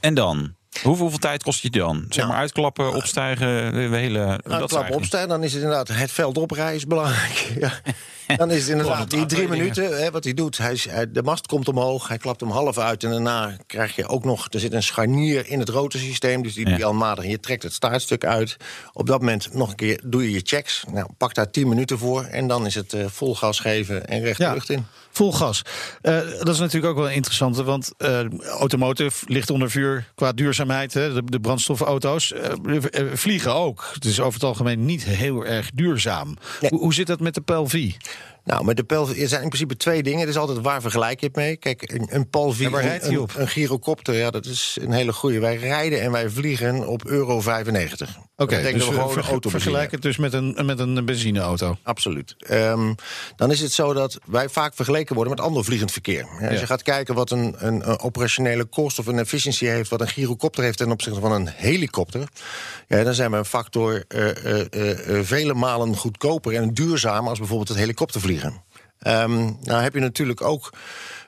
[0.00, 0.54] En dan?
[0.82, 2.04] Hoeveel, hoeveel tijd kost je dan?
[2.08, 4.40] Zeg Nou, maar uitklappen, opstijgen, de hele.
[4.44, 7.34] Nou, dat opstaan, dan is het inderdaad het veld oprijden is belangrijk.
[7.58, 7.72] Ja.
[8.36, 9.98] Dan is het inderdaad die drie minuten.
[10.02, 13.04] Hè, wat hij doet, hij, hij- de mast komt omhoog, hij klapt hem half uit...
[13.04, 16.42] en daarna krijg je ook nog, er zit een scharnier in het rotorsysteem...
[16.42, 18.56] dus die die handmatig, en je trekt het staartstuk uit.
[18.92, 20.84] Op dat moment nog een keer doe je je checks.
[20.92, 24.20] Nou, pak daar 10 minuten voor en dan is het eh, vol gas geven en
[24.20, 24.52] recht de Ja.
[24.52, 24.86] lucht in.
[25.10, 25.62] Vol gas.
[26.02, 28.20] Eh, dat is natuurlijk ook wel interessant, want eh
[28.58, 30.94] automotive ligt onder vuur qua duurzaamheid.
[30.94, 32.50] Hè, de, de brandstofauto's eh,
[32.90, 33.90] eh, vliegen ook.
[33.94, 36.36] Het is over het algemeen niet heel erg duurzaam.
[36.60, 36.70] Nee.
[36.70, 37.90] Hoe, hoe zit dat met de PLV?
[38.46, 40.20] Nou, met de PAL er zijn in principe twee dingen.
[40.20, 41.56] Het is altijd waar vergelijk je het mee.
[41.56, 43.32] Kijk, een, een PAL En waar rijdt een, op?
[43.36, 45.38] een gyrocopter, ja, dat is een hele goede.
[45.38, 48.16] Wij rijden en wij vliegen op euro 95.
[48.36, 50.78] Oké, dus dat we we gewoon een verge- auto vergelijk het dus met een, met
[50.78, 51.76] een benzineauto.
[51.82, 52.34] Absoluut.
[52.38, 52.92] Ehm,
[53.36, 56.26] dan is het zo dat wij vaak vergeleken worden met ander vliegend verkeer.
[56.40, 56.60] Ja, als Ja.
[56.60, 60.08] je gaat kijken wat een, een, een operationele kost of een efficiëntie heeft, wat een
[60.08, 62.28] gyrocopter heeft ten opzichte van een helikopter,
[62.88, 67.28] ja, dan zijn we een factor eh, eh, eh, eh, vele malen goedkoper en duurzamer
[67.30, 68.34] als bijvoorbeeld het helikoptervliegen.
[68.98, 70.72] Ehm, nou heb je natuurlijk ook.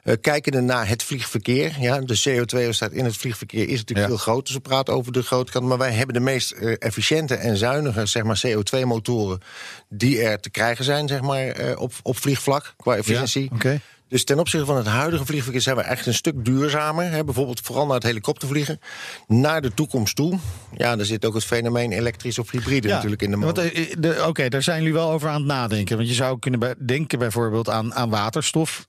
[0.03, 1.77] eh kijkende naar het vliegverkeer.
[1.81, 4.07] Ja, de CO2-uitstoot in het vliegverkeer is natuurlijk Ja.
[4.07, 4.45] veel groter.
[4.45, 5.65] Dus we praten over de grote kant.
[5.67, 9.41] Maar wij hebben de meest eh, efficiënte en zuinige zeg maar, CO2-motoren
[9.89, 13.51] die er te krijgen zijn zeg maar, eh, op, op vliegvlak qua efficiëntie.
[13.55, 13.81] Oké.
[14.09, 17.11] Dus ten opzichte van het huidige vliegverkeer zijn we echt een stuk duurzamer.
[17.11, 18.79] Hè, bijvoorbeeld vooral naar het helikoptervliegen.
[19.27, 20.39] Naar de toekomst toe.
[20.77, 23.75] Ja, daar zit ook het fenomeen elektrisch of hybride natuurlijk in de motor.
[23.75, 25.97] eh, de- Oké, daar zijn jullie wel over aan het nadenken.
[25.97, 28.87] Want je zou kunnen denken bijvoorbeeld aan, aan waterstof.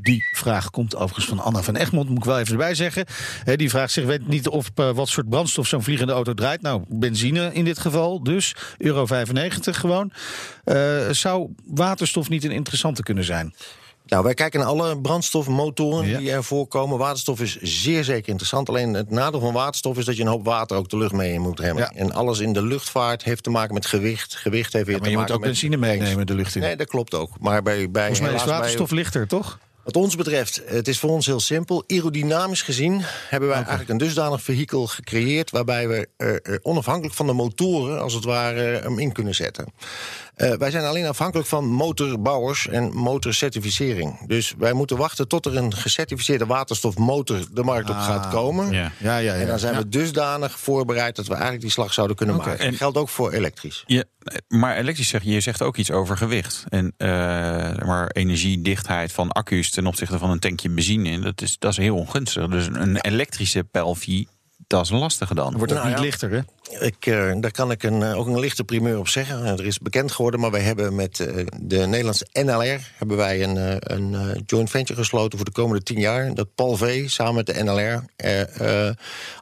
[0.00, 3.06] Die vraag komt overigens van Anna van Egmond, moet ik wel even erbij zeggen.
[3.56, 6.62] Die vraagt zich, weet niet of eh, wat soort brandstof zo'n vliegende auto draait.
[6.62, 10.12] Nou, benzine in dit geval, dus euro 95 gewoon.
[10.64, 13.54] Eh, zou waterstof niet een interessante kunnen zijn?
[14.06, 16.18] Nou, wij kijken naar alle brandstofmotoren Ja.
[16.18, 16.98] die er voorkomen.
[16.98, 18.68] Waterstof is zeer zeker interessant.
[18.68, 21.32] Alleen het nadeel van waterstof is dat je een hoop water ook de lucht mee
[21.32, 21.82] in moet remmen.
[21.82, 22.00] Ja.
[22.00, 24.34] En alles in de luchtvaart heeft te maken met gewicht.
[24.36, 26.60] Gewicht heeft weer maar te je moet maken ook met benzine meenemen de lucht in.
[26.60, 27.30] Nee, dat klopt ook.
[27.40, 29.58] Maar bij, bij Volgens mij is bij- waterstof lichter, toch?
[29.84, 31.84] Wat ons betreft, het is voor ons heel simpel.
[31.86, 35.50] Aerodynamisch gezien hebben wij eigenlijk een dusdanig vehikel gecreëerd...
[35.50, 39.72] waarbij we eh, onafhankelijk van de motoren, als het ware, hem in kunnen zetten.
[40.32, 44.26] Eh, wij zijn alleen afhankelijk van motorbouwers en motorcertificering.
[44.26, 48.70] Dus wij moeten wachten tot er een gecertificeerde waterstofmotor de markt op gaat komen.
[48.72, 48.84] Ja.
[48.84, 49.40] Ah, Ja, ja, ja.
[49.40, 52.58] En dan zijn we dusdanig voorbereid dat we eigenlijk die slag zouden kunnen maken.
[52.58, 53.84] En- Dat geldt ook voor elektrisch.
[53.86, 54.04] Ja,
[54.48, 56.64] maar elektrisch zeg je, je zegt ook iets over gewicht.
[56.68, 57.08] En eh,
[57.86, 61.96] maar energiedichtheid van accu's ten opzichte van een tankje benzine, dat is, dat is heel
[61.96, 62.48] ongunstig.
[62.48, 64.28] Dus een elektrische pijlvie,
[64.72, 65.56] dat is een lastige dan.
[65.56, 66.04] Wordt ook Nou niet ja.
[66.04, 66.40] lichter, hè?
[66.86, 69.44] Ik, eh, daar kan ik een, eh, ook een lichte primeur op zeggen.
[69.44, 72.80] Eh, er is bekend geworden, maar wij hebben met eh, de Nederlandse NLR...
[72.96, 76.34] hebben wij een, eh, een eh, joint venture gesloten voor de komende tien jaar.
[76.34, 78.04] Dat Paul V samen met de NLR.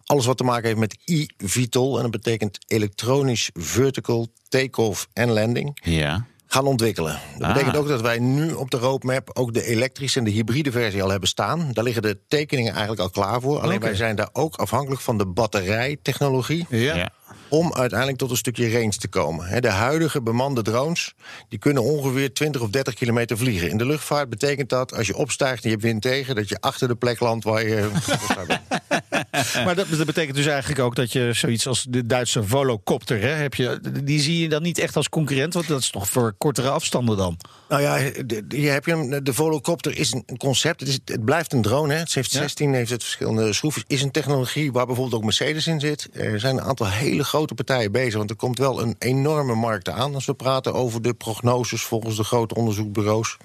[0.05, 1.97] alles wat te maken heeft met e-VTOL.
[1.97, 5.79] En dat betekent elektronisch vertical take-off en landing.
[5.85, 6.27] Ja.
[6.53, 7.21] Gaan ontwikkelen.
[7.39, 7.53] Dat Ah.
[7.53, 11.03] betekent ook dat wij nu op de roadmap ook de elektrische en de hybride versie
[11.03, 11.71] al hebben staan.
[11.73, 13.61] Daar liggen de tekeningen eigenlijk al klaar voor.
[13.61, 16.67] Alleen wij zijn daar ook afhankelijk van de batterijtechnologie.
[16.69, 16.95] Ja.
[16.97, 17.11] Ja.
[17.49, 19.47] om uiteindelijk tot een stukje range te komen.
[19.47, 21.15] Hè, De huidige bemande drones
[21.49, 23.71] die kunnen ongeveer 20 of 30 kilometer vliegen.
[23.71, 26.35] In de luchtvaart betekent dat als je opstijgt en je hebt wind tegen...
[26.35, 27.91] dat je achter de plek landt waar je.
[29.65, 33.29] Maar dat, dat betekent dus eigenlijk ook dat je zoiets als de Duitse Volocopter, hè,
[33.29, 36.35] heb je, die zie je dan niet echt als concurrent, want dat is toch voor
[36.39, 37.37] kortere afstanden dan.
[37.69, 37.99] Nou ja,
[38.49, 39.25] hier heb je hem.
[39.25, 40.81] De Volocopter is een concept.
[40.81, 41.93] Het, is, het blijft een drone.
[41.93, 41.99] Hè.
[41.99, 43.85] Het heeft 16, heeft het verschillende schroefjes.
[43.87, 46.09] Is een technologie waar bijvoorbeeld ook Mercedes in zit.
[46.13, 48.15] Er zijn een aantal hele grote partijen bezig.
[48.15, 52.17] Want er komt wel een enorme markt aan als we praten over de prognoses volgens
[52.17, 53.37] de grote onderzoekbureaus.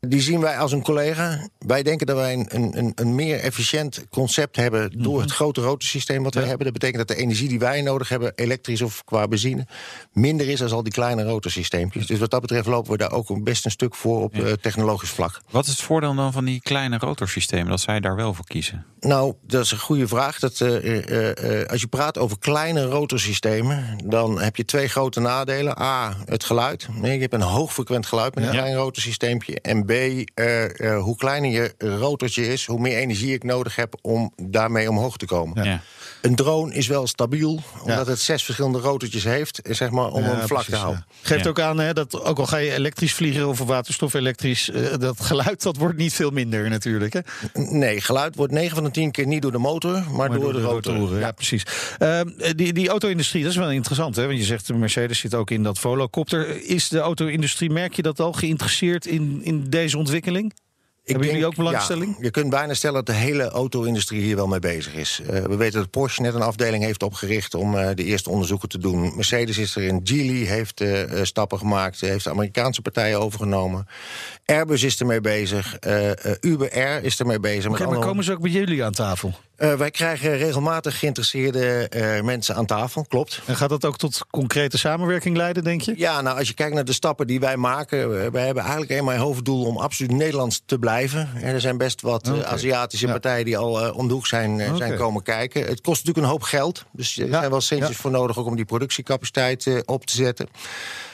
[0.00, 1.48] Die zien wij als een collega.
[1.58, 2.46] Wij denken dat wij een,
[2.78, 6.64] een, een, meer efficiënt concept hebben door het grote rotorsysteem wat wij hebben.
[6.64, 9.66] Dat betekent dat de energie die wij nodig hebben, elektrisch of qua benzine,
[10.12, 12.06] minder is dan al die kleine rotorsysteempjes.
[12.06, 15.10] Dus wat dat betreft lopen we daar ook best een stuk voor op eh, technologisch
[15.10, 15.40] vlak.
[15.50, 18.84] Wat is het voordeel dan van die kleine rotorsystemen, dat zij daar wel voor kiezen?
[19.00, 20.38] Nou, dat is een goede vraag.
[20.38, 25.80] Dat, eh, eh, als je praat over kleine rotorsystemen, dan heb je twee grote nadelen.
[25.80, 26.88] A, het geluid.
[26.92, 29.60] Nee, je hebt een hoogfrequent geluid met een klein rotorsysteempje.
[29.60, 33.94] En B, eh, eh, hoe kleiner je rotortje is, hoe meer energie ik nodig heb
[34.02, 35.64] om daarmee omhoog te komen.
[35.64, 35.80] Ja.
[36.26, 38.10] Een drone is wel stabiel, omdat Ja.
[38.12, 41.04] het zes verschillende rotortjes heeft, eh, zeg maar, om Ja, hem vlak precies, te houden.
[41.08, 41.28] ja.
[41.28, 41.50] Geeft Ja.
[41.50, 45.20] ook aan hè, dat ook al ga je elektrisch vliegen of waterstof elektrisch, eh, dat
[45.20, 47.12] geluid dat wordt niet veel minder natuurlijk.
[47.12, 47.20] Hè?
[47.52, 50.60] Nee, geluid wordt 9 van de 10 keer niet door de motor, maar, door, de,
[50.60, 51.18] rotor.
[51.18, 51.62] Ja, precies.
[51.98, 54.16] Ehm, die, die auto-industrie, dat is wel interessant.
[54.16, 54.26] Hè?
[54.26, 56.64] Want je zegt, de Mercedes zit ook in dat Volocopter.
[56.64, 60.52] Is de auto-industrie, merk je dat al, geïnteresseerd in, in deze ontwikkeling?
[61.12, 62.14] Hebben jullie ook belangstelling?
[62.18, 65.20] Ja, je kunt bijna stellen dat de hele auto-industrie hier wel mee bezig is.
[65.20, 68.68] Eh, we weten dat Porsche net een afdeling heeft opgericht om eh, de eerste onderzoeken
[68.68, 69.12] te doen.
[69.14, 73.86] Mercedes is er in, Geely heeft eh, stappen gemaakt, heeft de Amerikaanse partijen overgenomen.
[74.44, 75.78] Airbus is ermee bezig,
[76.40, 77.70] Uber Air is ermee bezig.
[77.70, 79.34] Met maar andere- komen ze ook bij jullie aan tafel?
[79.56, 83.40] Eh, wij krijgen regelmatig geïnteresseerde eh, mensen aan tafel, klopt.
[83.46, 85.94] En gaat dat ook tot concrete samenwerking leiden, denk je?
[85.96, 87.98] Ja, nou, als je kijkt naar de stappen die wij maken...
[88.24, 91.28] eh, wij hebben eigenlijk eenmaal een hoofddoel om absoluut Nederlands te blijven.
[91.34, 92.40] En er zijn best wat eh.
[92.40, 93.12] Aziatische Ja.
[93.12, 95.60] partijen die al eh, om de hoek zijn, eh, zijn komen kijken.
[95.66, 96.84] Het kost natuurlijk een hoop geld.
[96.92, 97.94] Dus er Ja, zijn wel centjes ja.
[98.02, 100.48] voor nodig ook om die productiecapaciteit eh, op te zetten.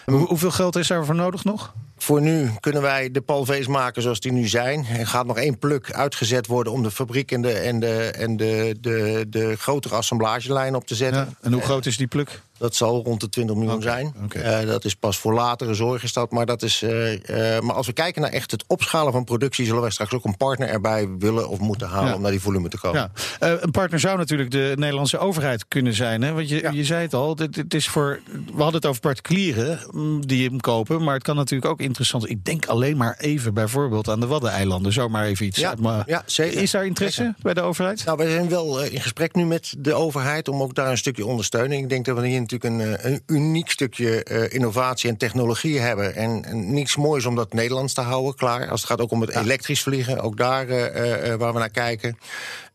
[0.05, 1.72] Hoe- hoeveel geld is daarvoor nodig nog?
[2.03, 4.87] Voor nu kunnen wij de palvees maken zoals die nu zijn.
[4.87, 8.37] Er gaat nog één pluk uitgezet worden om de fabriek en de, en de, en
[8.37, 11.21] de, de, de grotere assemblagelijn op te zetten.
[11.21, 11.35] Ja.
[11.41, 12.43] En hoe groot is die pluk?
[12.62, 14.14] Dat zal rond de 20 miljoen zijn.
[14.29, 16.31] Eh, dat is pas voor latere zorg is dat.
[16.31, 19.64] Maar, dat is, eh, eh, maar als we kijken naar echt het opschalen van productie...
[19.64, 22.09] zullen wij straks ook een partner erbij willen of moeten halen...
[22.09, 22.14] Ja.
[22.14, 23.11] om naar die volume te komen.
[23.40, 23.59] Ja.
[23.61, 26.22] Een partner zou natuurlijk de Nederlandse overheid kunnen zijn.
[26.22, 26.33] Hè?
[26.33, 29.79] Want je, je zei het al, dit, dit is voor, we hadden het over particulieren
[29.90, 31.05] mm, die hem kopen.
[31.05, 34.92] Maar het kan natuurlijk ook interessant Ik denk alleen maar even bijvoorbeeld aan de Waddeneilanden.
[34.92, 35.59] Zomaar even iets.
[35.59, 36.62] Ja, mijn- ja, zeker.
[36.62, 37.42] Is daar interesse Zeker.
[37.42, 38.05] bij de overheid?
[38.05, 41.27] Nou, wij zijn wel in gesprek nu met de overheid om ook daar een stukje
[41.27, 41.83] ondersteuning.
[41.83, 45.79] Ik denk dat we hier natuurlijk een, eh, een uniek stukje eh, innovatie en technologie
[45.79, 46.15] hebben.
[46.15, 48.69] En, en niets moois om dat Nederlands te houden, klaar.
[48.69, 52.19] Als het gaat ook om het elektrisch vliegen, ook daar eh, waar we naar kijken.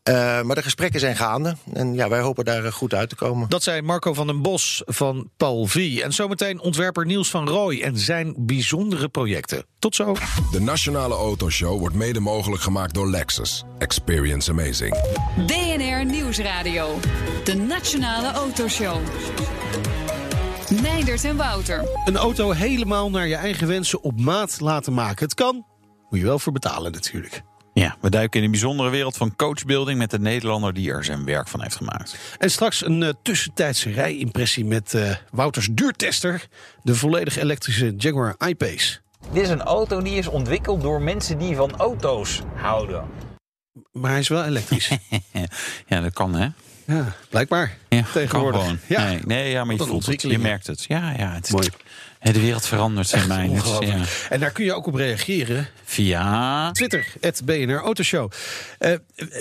[0.08, 1.56] Eh, maar de gesprekken zijn gaande.
[1.72, 3.48] En ja, wij hopen daar eh, goed uit te komen.
[3.48, 6.00] Dat zei Marco van den Bos van Paul V.
[6.02, 9.64] En zometeen ontwerper Niels van Rooij en zijn bijzondere projecten.
[9.78, 10.16] Tot zo.
[10.50, 13.64] De Nationale Autoshow wordt mede mogelijk gemaakt door Lexus.
[13.78, 14.96] Experience amazing.
[15.46, 16.98] BNR Nieuwsradio.
[17.44, 18.96] De Nationale Autoshow.
[20.82, 21.88] Meindert en Wouter.
[22.04, 25.24] Een auto helemaal naar je eigen wensen op maat laten maken.
[25.24, 25.66] Het kan,
[26.10, 27.42] moet je wel voor betalen natuurlijk.
[27.78, 31.24] Ja, we duiken in de bijzondere wereld van coachbuilding met de Nederlander die er zijn
[31.24, 32.16] werk van heeft gemaakt.
[32.38, 36.46] En straks een eh, tussentijdse rijimpressie met eh, Wouters duurtester.
[36.82, 38.98] De volledig elektrische Jaguar I-Pace.
[39.32, 43.04] Dit is een auto die is ontwikkeld door mensen die van auto's houden.
[43.92, 44.90] Maar hij is wel elektrisch.
[45.86, 46.48] Ja, dat kan hè?
[46.94, 47.76] ja, blijkbaar.
[47.88, 48.60] Ja, Tegenwoordig.
[48.60, 48.78] Kan gewoon.
[48.86, 49.04] Ja.
[49.04, 50.22] Nee, nee, ja, maar je voelt het.
[50.22, 50.84] Je merkt het.
[50.84, 51.32] Ja, ja.
[51.32, 51.68] Het is, Mooi.
[52.18, 53.50] Hè, De wereld verandert, zeg mij.
[53.80, 54.04] Ja.
[54.28, 55.68] En daar kun je ook op reageren.
[55.84, 56.70] Via...
[56.72, 58.30] Twitter, het BNR Autoshow.
[58.78, 58.92] Eh,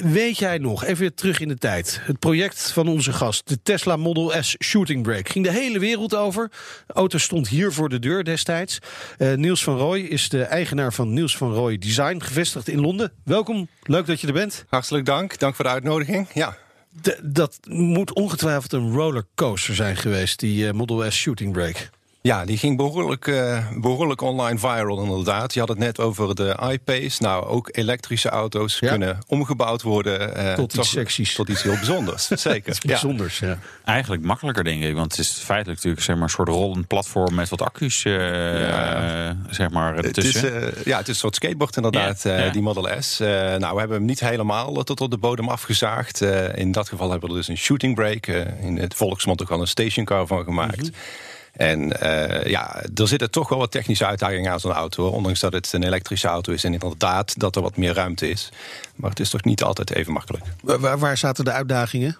[0.04, 2.00] weet jij nog, even weer terug in de tijd.
[2.04, 5.32] Het project van onze gast, de Tesla Model S Shooting Brake.
[5.32, 6.50] Ging de hele wereld over.
[6.88, 8.80] De auto stond hier voor de deur destijds.
[9.18, 13.12] Eh, Niels van Rooij is de eigenaar van Niels van Rooij Design, gevestigd in Londen.
[13.24, 14.66] Welkom, leuk dat je er bent.
[14.70, 15.40] Hartelijk dank.
[15.40, 16.28] Dank voor de uitnodiging.
[16.34, 16.58] Ja,
[17.02, 21.80] De- dat moet ongetwijfeld een rollercoaster zijn geweest, die eh, Model S Shooting Brake.
[22.28, 25.54] Ja, die ging behoorlijk, eh, behoorlijk online viral inderdaad.
[25.54, 27.22] Je had het net over de iPace.
[27.22, 28.90] Nou, ook elektrische auto's Ja.
[28.90, 30.36] kunnen omgebouwd worden.
[30.36, 30.74] eh, Tot
[31.18, 31.34] iets.
[31.36, 32.70] Tot iets heel bijzonders, zeker.
[32.70, 33.58] Iets bijzonders, ja.
[33.86, 34.94] Eigenlijk makkelijker, denk ik.
[34.96, 38.14] Want het is feitelijk natuurlijk zeg maar, een soort rollend platform met wat accu's eh,
[38.68, 39.38] Ja.
[39.50, 40.52] zeg maar, Het is, eh,
[40.86, 43.18] ja, het is een soort skateboard inderdaad, die Model S.
[43.20, 46.22] Nou, we hebben hem niet helemaal tot op de bodem afgezaagd.
[46.22, 48.54] Eh, in dat geval hebben we er dus een shooting brake.
[48.62, 50.78] in het volksmond ook wel een stationcar van gemaakt.
[50.82, 50.92] Mhm.
[51.58, 55.04] En eh, ja, er zitten toch wel wat technische uitdagingen aan zo'n auto.
[55.04, 55.14] hoor.
[55.14, 58.50] Ondanks dat het een elektrische auto is en inderdaad dat er wat meer ruimte is.
[58.96, 60.44] Maar het is toch niet altijd even makkelijk.
[60.62, 62.18] Waar, waar- zaten de uitdagingen?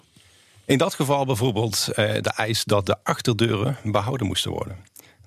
[0.64, 4.76] In dat geval bijvoorbeeld eh, de eis dat de achterdeuren behouden moesten worden.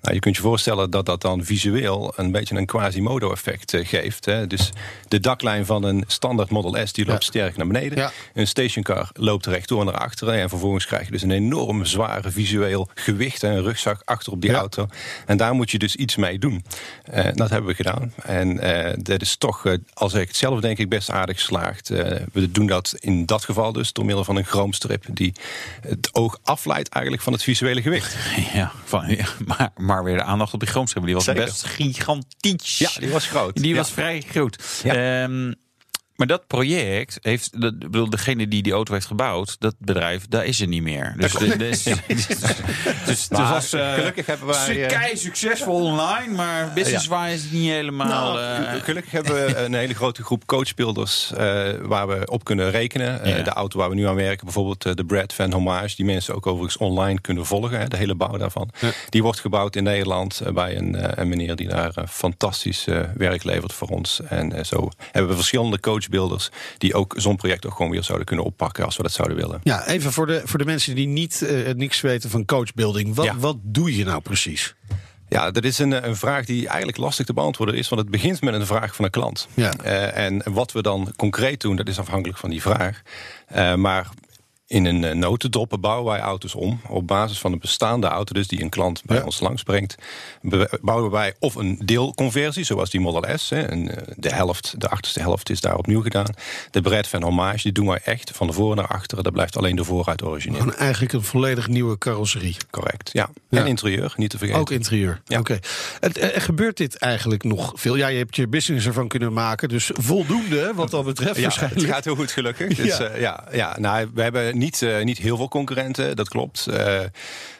[0.02, 4.24] Nou, je kunt je voorstellen dat dat dan visueel een beetje een Quasimodo-effect eh, geeft.
[4.24, 4.46] Hè.
[4.46, 4.70] Dus
[5.08, 7.28] de daklijn van een standaard Model S die loopt Ja.
[7.28, 7.98] sterk naar beneden.
[7.98, 8.12] Ja.
[8.34, 10.34] Een stationcar loopt rechtdoor naar achteren.
[10.34, 14.40] En vervolgens krijg je dus een enorm zware visueel gewicht en een rugzak achter op
[14.40, 14.58] die Ja.
[14.58, 14.86] auto.
[15.26, 16.64] En daar moet je dus iets mee doen.
[17.04, 18.12] Eh, dat hebben we gedaan.
[18.22, 21.88] En eh, dat is toch, als ik het zelf denk ik, best aardig geslaagd.
[22.32, 25.32] We doen dat in dat geval dus door middel van een chroomstrip die
[25.80, 28.16] het oog afleidt eigenlijk van het visuele gewicht.
[28.54, 31.06] Ja, van, ja, maar, maar weer de aandacht op die grondschepper.
[31.06, 31.44] Die was Zeker.
[31.44, 32.78] best gigantisch.
[32.78, 33.56] Ja, die was groot.
[33.56, 33.76] Die Ja.
[33.76, 34.80] was vrij groot.
[34.82, 35.22] Ja.
[35.22, 35.52] Ehm,
[36.16, 40.26] maar dat project heeft, dat, ik bedoel, degene die die auto heeft gebouwd, dat bedrijf,
[40.28, 41.14] daar is er niet meer.
[41.18, 42.26] Dus, de- dus, dus, dus,
[43.06, 47.52] dus Maar als, eh, gelukkig hebben wij, eh, kei succesvol online, maar business-wise is het
[47.52, 48.32] niet helemaal.
[48.34, 52.70] Nou, eh, gelukkig hebben we een hele grote groep coachbuilders eh, waar we op kunnen
[52.70, 53.22] rekenen.
[53.22, 53.42] Eh, Ja.
[53.42, 56.46] de auto waar we nu aan werken, bijvoorbeeld de Brad van Homage, die mensen ook
[56.46, 58.70] overigens online kunnen volgen, hè, de hele bouw daarvan.
[59.08, 63.44] Die wordt gebouwd in Nederland bij een, eh, een meneer die daar fantastisch eh, werk
[63.44, 64.20] levert voor ons.
[64.28, 68.26] En eh, zo hebben we verschillende coachbuilders die ook zo'n project ook gewoon weer zouden
[68.26, 69.60] kunnen oppakken als we dat zouden willen.
[69.62, 73.14] Ja, even voor de, voor de mensen die niet eh, niks weten van coachbuilding.
[73.14, 73.36] Wat, Ja.
[73.36, 74.74] wat doe je nou precies?
[75.28, 77.88] Ja, dat is een, een vraag die eigenlijk lastig te beantwoorden is.
[77.88, 79.48] Want het begint met een vraag van een klant.
[79.54, 79.72] Ja.
[79.82, 83.02] Eh, en wat we dan concreet doen, dat is afhankelijk van die vraag.
[83.46, 84.08] Eh, maar
[84.72, 86.80] in een eh, notendop bouwen wij auto's om.
[86.88, 89.24] Op basis van een bestaande auto, dus die een klant bij Ja.
[89.24, 89.94] ons langsbrengt.
[90.80, 93.50] Bouwen wij of een deelconversie, zoals die Model S.
[93.50, 96.26] Hè, en eh, de helft, de achterste helft is daar opnieuw gedaan.
[96.70, 99.24] De Brad van Hommage, die doen wij echt van de voor naar achteren.
[99.24, 100.58] Daar blijft alleen de vooruit origineel.
[100.60, 102.56] Gewoon eigenlijk een volledig nieuwe carrosserie.
[102.70, 103.30] Correct, ja.
[103.48, 103.60] Ja.
[103.60, 104.60] En interieur, niet te vergeten.
[104.60, 105.20] Ook interieur.
[105.26, 105.38] Ja.
[105.38, 105.58] Oké.
[106.00, 107.96] En, eh, gebeurt dit eigenlijk nog veel?
[107.96, 111.80] Ja, je hebt je business ervan kunnen maken, dus voldoende wat dat betreft Ja, waarschijnlijk.
[111.80, 112.76] het gaat heel goed gelukkig.
[112.82, 113.04] Dus, Ja.
[113.04, 113.16] ja.
[113.16, 116.66] ja, ja, nou, we hebben niet, eh, niet heel veel concurrenten, dat klopt.
[116.66, 117.00] Eh,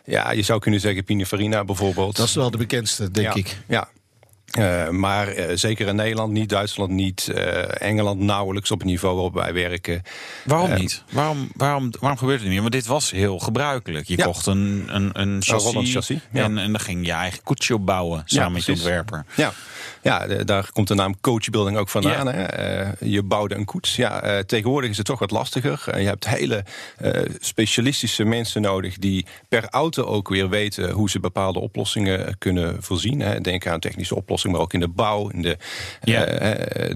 [0.05, 2.17] ja, je zou kunnen zeggen Pininfarina bijvoorbeeld.
[2.17, 3.59] Dat is wel de bekendste, denk ja, ik.
[3.69, 3.89] Ja.
[4.53, 9.15] Eh, maar eh, zeker in Nederland niet, Duitsland niet, eh, Engeland nauwelijks op het niveau
[9.15, 10.03] waarop wij werken.
[10.45, 11.03] Waarom niet?
[11.11, 12.71] Waarom, waarom, waarom gebeurt het niet meer?
[12.71, 14.09] Want dit was heel gebruikelijk.
[14.09, 14.25] Je Ja.
[14.25, 16.45] kocht een, een, een chassis, rollend chassis, ja.
[16.45, 19.25] en, en dan ging je eigen koetsje opbouwen samen met je ontwerper.
[19.35, 19.53] Ja,
[20.03, 22.27] ja de- daar komt de naam coachbuilding ook vandaan.
[22.27, 22.43] Hè?
[22.43, 23.97] Eh, je bouwde een koets.
[23.97, 25.83] Ja, eh, tegenwoordig is het toch wat lastiger.
[25.87, 26.65] Eh, je hebt hele
[27.41, 33.21] specialistische mensen nodig die per auto ook weer weten hoe ze bepaalde oplossingen kunnen voorzien.
[33.21, 33.41] Hè?
[33.41, 35.57] Denk aan technische oplossingen, maar ook in de bouw, in de,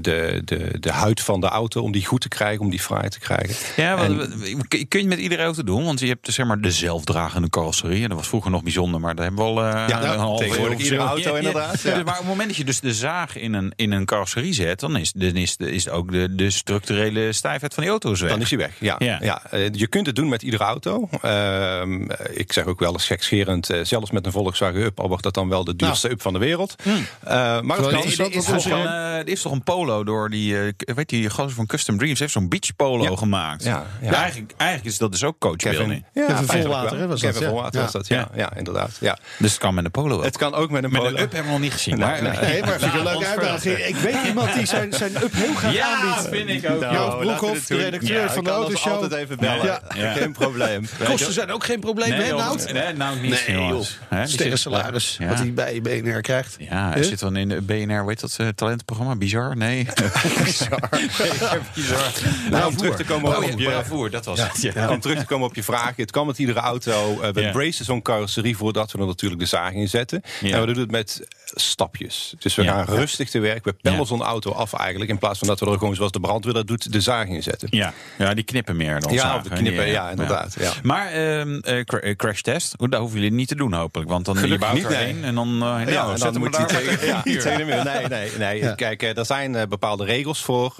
[0.00, 3.08] de, de, de huid van de auto, om die goed te krijgen, om die fraai
[3.08, 3.54] te krijgen.
[3.76, 5.84] Ja, En- kun je met iedere auto doen?
[5.84, 8.02] Want je hebt zeg maar de zelfdragende carrosserie.
[8.02, 11.34] En dat was vroeger nog bijzonder, maar daar hebben we al Ja, tegenwoordig iedere auto
[11.34, 11.94] inderdaad, ja.
[11.94, 14.52] Dus, maar op het moment dat je dus de zaag in een, in een carrosserie
[14.52, 18.20] zet, dan is, dan is, de, is ook de, de structurele stijfheid van die auto's
[18.20, 18.30] weg.
[18.30, 18.72] Dan is hij weg.
[18.78, 19.18] Ja, Ja.
[19.22, 19.42] ja.
[19.50, 21.08] eh, je kunt het doen met iedere auto.
[21.22, 25.22] Ehm, ik zeg ook wel eens gekscherend, eh, zelfs met een Volkswagen Up, al wordt
[25.22, 26.74] dat dan wel de duurste Up van de wereld.
[26.84, 30.56] Eh, maar het Er is, toch een, eh, er is toch een polo door die,
[30.58, 33.16] eh, weet je, die gozer van Custom Dreams heeft zo'n beach polo Ja.
[33.16, 33.64] gemaakt.
[33.64, 34.12] Ja, ja.
[34.12, 35.34] Eigenlijk, eigenlijk is dat dus ook.
[35.38, 36.04] Ja, Kevin
[36.46, 37.52] Volwater, hè, was dat, Kevin ja.
[37.52, 37.82] Volwater Ja.
[37.82, 38.56] was dat, ja, ja.
[38.56, 38.96] inderdaad.
[39.00, 39.18] Ja.
[39.38, 40.24] Dus het kan met een polo ook.
[40.24, 41.14] Het kan ook met een met polo.
[41.16, 41.98] een up hebben we nog niet gezien.
[41.98, 42.22] Nee,
[42.62, 43.02] maar, nee.
[43.02, 43.78] Nee, een leuke uitdaging.
[43.78, 46.28] Ik weet iemand die zijn, zijn up heel graag Ja, aanbiedt.
[46.36, 46.80] vind ik ook.
[46.80, 48.92] Nou, Joost Broekhoff, de redacteur Ja, van de kan ons Autoshow.
[49.02, 49.64] altijd even bellen.
[49.66, 49.80] Ja.
[49.94, 50.12] Ja.
[50.12, 50.88] Geen probleem.
[51.04, 52.38] Kosten zijn ook geen probleem, hè, joh.
[52.38, 52.72] Nout?
[52.72, 53.98] Nee, nou niet, Nee, jongens.
[54.08, 55.28] Hè, die Sterren salaris, Ja.
[55.28, 56.56] wat hij bij BNR krijgt.
[56.58, 57.08] Ja, hij Huh?
[57.08, 59.16] zit dan in de BNR, weet dat uh, talentenprogramma?
[59.16, 59.56] Bizar?
[59.56, 59.86] Nee.
[60.44, 60.88] Bizar.
[61.74, 62.10] Bizar.
[62.50, 63.64] Nou, om terug te komen Oh, op je...
[63.64, 64.62] bravoer, dat was het.
[64.74, 64.88] Ja.
[64.90, 65.96] Om terug te komen op je vraag.
[65.96, 67.20] Het kan met iedere auto.
[67.20, 70.22] Eh, we bracen zo'n carrosserie voordat we er natuurlijk de zaag in zetten.
[70.42, 72.34] En we doen het met stapjes.
[72.38, 72.75] Dus we Ja.
[72.84, 73.64] Gaan rustig te werk.
[73.64, 74.04] We pellen Ja.
[74.04, 75.10] zo'n auto af eigenlijk.
[75.10, 77.42] In plaats van dat we er gewoon zoals de brandweer dat doet, de zaag in
[77.42, 77.68] zetten.
[77.70, 77.92] Ja.
[78.18, 80.72] ja, die knippen meer dan Ja, zagen, de knippen, ja, inderdaad, ja.
[80.82, 84.10] Maar eh, crash test, dat hoeven jullie niet te doen hopelijk.
[84.10, 84.98] Want dan je Gelukkig bouwt niet, nee.
[84.98, 86.66] erheen en dan, eh nou, en zet dan moet daar.
[86.66, 87.66] tegen, Ja, tegen.
[87.66, 88.58] Nee, nee, nee.
[88.62, 88.74] Ja.
[88.74, 90.74] Kijk, er zijn bepaalde regels voor.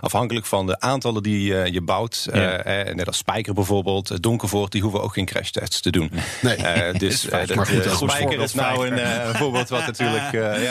[0.00, 2.28] afhankelijk van de aantallen die je bouwt.
[2.32, 2.56] Ja.
[2.56, 6.10] eh, net als Spijker bijvoorbeeld, Donkervoort, die hoeven ook geen crashtests te doen.
[6.40, 6.56] Nee.
[6.92, 10.32] Dus Spijker is nou een voorbeeld wat natuurlijk...
[10.32, 10.62] eh,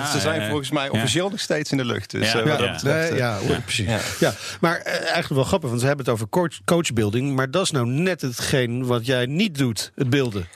[0.00, 0.48] ja, eh, ze zijn ja.
[0.48, 2.10] volgens mij officieel nog steeds in de lucht.
[2.10, 2.40] Dus Ja.
[2.40, 3.86] eh, dat betreft, eh, ja, precies.
[4.18, 4.32] Ja.
[4.60, 7.34] Maar eh, eigenlijk wel grappig, want we hebben het over coach, coachbuilding.
[7.36, 10.48] Maar dat is nou net hetgeen wat jij niet doet, het beelden.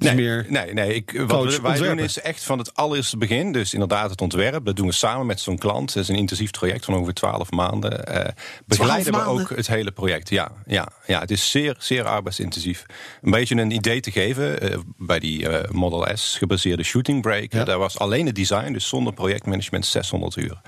[0.00, 0.94] Het Nee, meer nee, nee.
[0.94, 1.96] Ik, wat coach, wij ontwerpen.
[1.96, 3.52] doen is echt van het allereerste begin.
[3.52, 4.64] Dus inderdaad het ontwerp.
[4.64, 5.94] Dat doen we samen met zo'n klant.
[5.94, 8.06] Dat is een intensief traject van ongeveer 12 maanden.
[8.06, 8.32] Eh
[8.66, 9.42] begeleiden we maanden?
[9.42, 10.28] ook het hele project.
[10.28, 12.84] Ja, ja, ja, het is zeer, zeer arbeidsintensief.
[13.22, 14.60] Een beetje een idee te geven.
[14.60, 17.52] eh, bij die eh, Model S gebaseerde shooting break.
[17.52, 17.64] Ja.
[17.64, 20.60] Daar was alleen het design, dus zonder projectmanagement, 600 uur.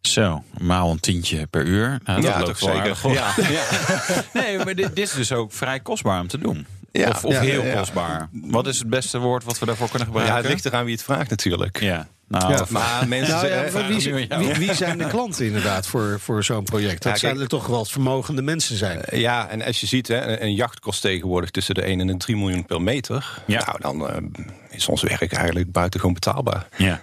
[0.00, 2.00] Zo, maal een tientje per uur.
[2.04, 3.12] Nou, dat ja, loopt toch wel zeker.
[3.12, 3.34] ja.
[4.40, 6.66] Nee, maar dit, dit is dus ook vrij kostbaar om te doen.
[6.92, 7.74] Ja, of of ja, heel ja.
[7.78, 8.28] kostbaar.
[8.32, 10.42] Wat is het beste woord wat we daarvoor kunnen ja, gebruiken?
[10.44, 11.80] het ligt eraan wie het vraagt natuurlijk.
[11.80, 12.66] Ja, nou, Ja.
[12.68, 14.28] Maar mensen Nou ja, zeggen...
[14.28, 17.02] maar wie, zijn de klanten inderdaad voor, voor zo'n project?
[17.02, 19.02] Dat Ja, zijn er toch wel vermogende mensen zijn.
[19.10, 22.16] Ja, en als je ziet, hè, een- jacht kost tegenwoordig tussen de 1 en de
[22.16, 23.42] 3 miljoen per meter.
[23.46, 23.64] Ja.
[23.66, 24.22] Nou, dan eh,
[24.70, 26.68] is ons werk eigenlijk buitengewoon betaalbaar.
[26.76, 27.02] Ja.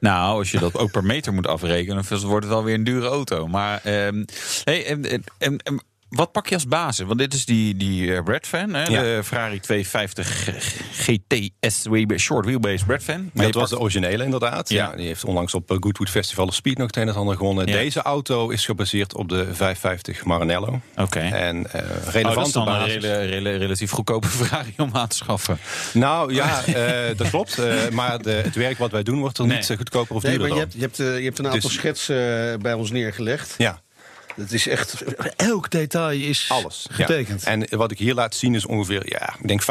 [0.00, 3.06] Nou, als je dat ook per meter moet afrekenen, dan wordt het alweer een dure
[3.08, 3.46] auto.
[3.46, 4.24] Maar ehm,
[4.64, 5.04] hey, en,
[5.38, 5.80] en
[6.10, 7.06] wat pak je als basis?
[7.06, 8.82] Want dit is die, die eh, Brad Fan, hè?
[8.84, 9.02] Ja.
[9.02, 10.48] de Ferrari 250
[10.92, 13.30] GTS Short Wheelbase Brad Fan.
[13.34, 14.68] Maar dat was pakt- de originele inderdaad.
[14.68, 14.90] Ja.
[14.90, 14.96] Ja.
[14.96, 17.66] die heeft onlangs op eh, Goodwood Festival of Speed nog het een en ander gewonnen.
[17.66, 17.72] Ja.
[17.76, 20.80] Deze auto is gebaseerd op de 550 Maranello.
[20.96, 21.18] Oké.
[21.20, 22.94] En eh Oh, is relevante dan een basis.
[23.02, 25.58] rela- rela- relatief goedkope Ferrari om aan te schaffen.
[25.92, 27.58] Nou ja, eh, dat klopt.
[27.58, 29.56] eh, maar de, het werk wat wij doen wordt er Nee.
[29.56, 31.44] niet eh, goedkoper of Nee, duurder maar je hebt, je hebt, eh, je hebt een
[31.46, 33.54] aantal Dus- schetsen eh, bij ons neergelegd.
[33.58, 33.80] Ja.
[34.40, 35.02] Het is echt,
[35.36, 36.86] elk detail is Alles.
[36.88, 36.94] ja.
[36.94, 37.44] getekend.
[37.44, 39.64] En wat ik hier laat zien is ongeveer, ja, ik denk 5%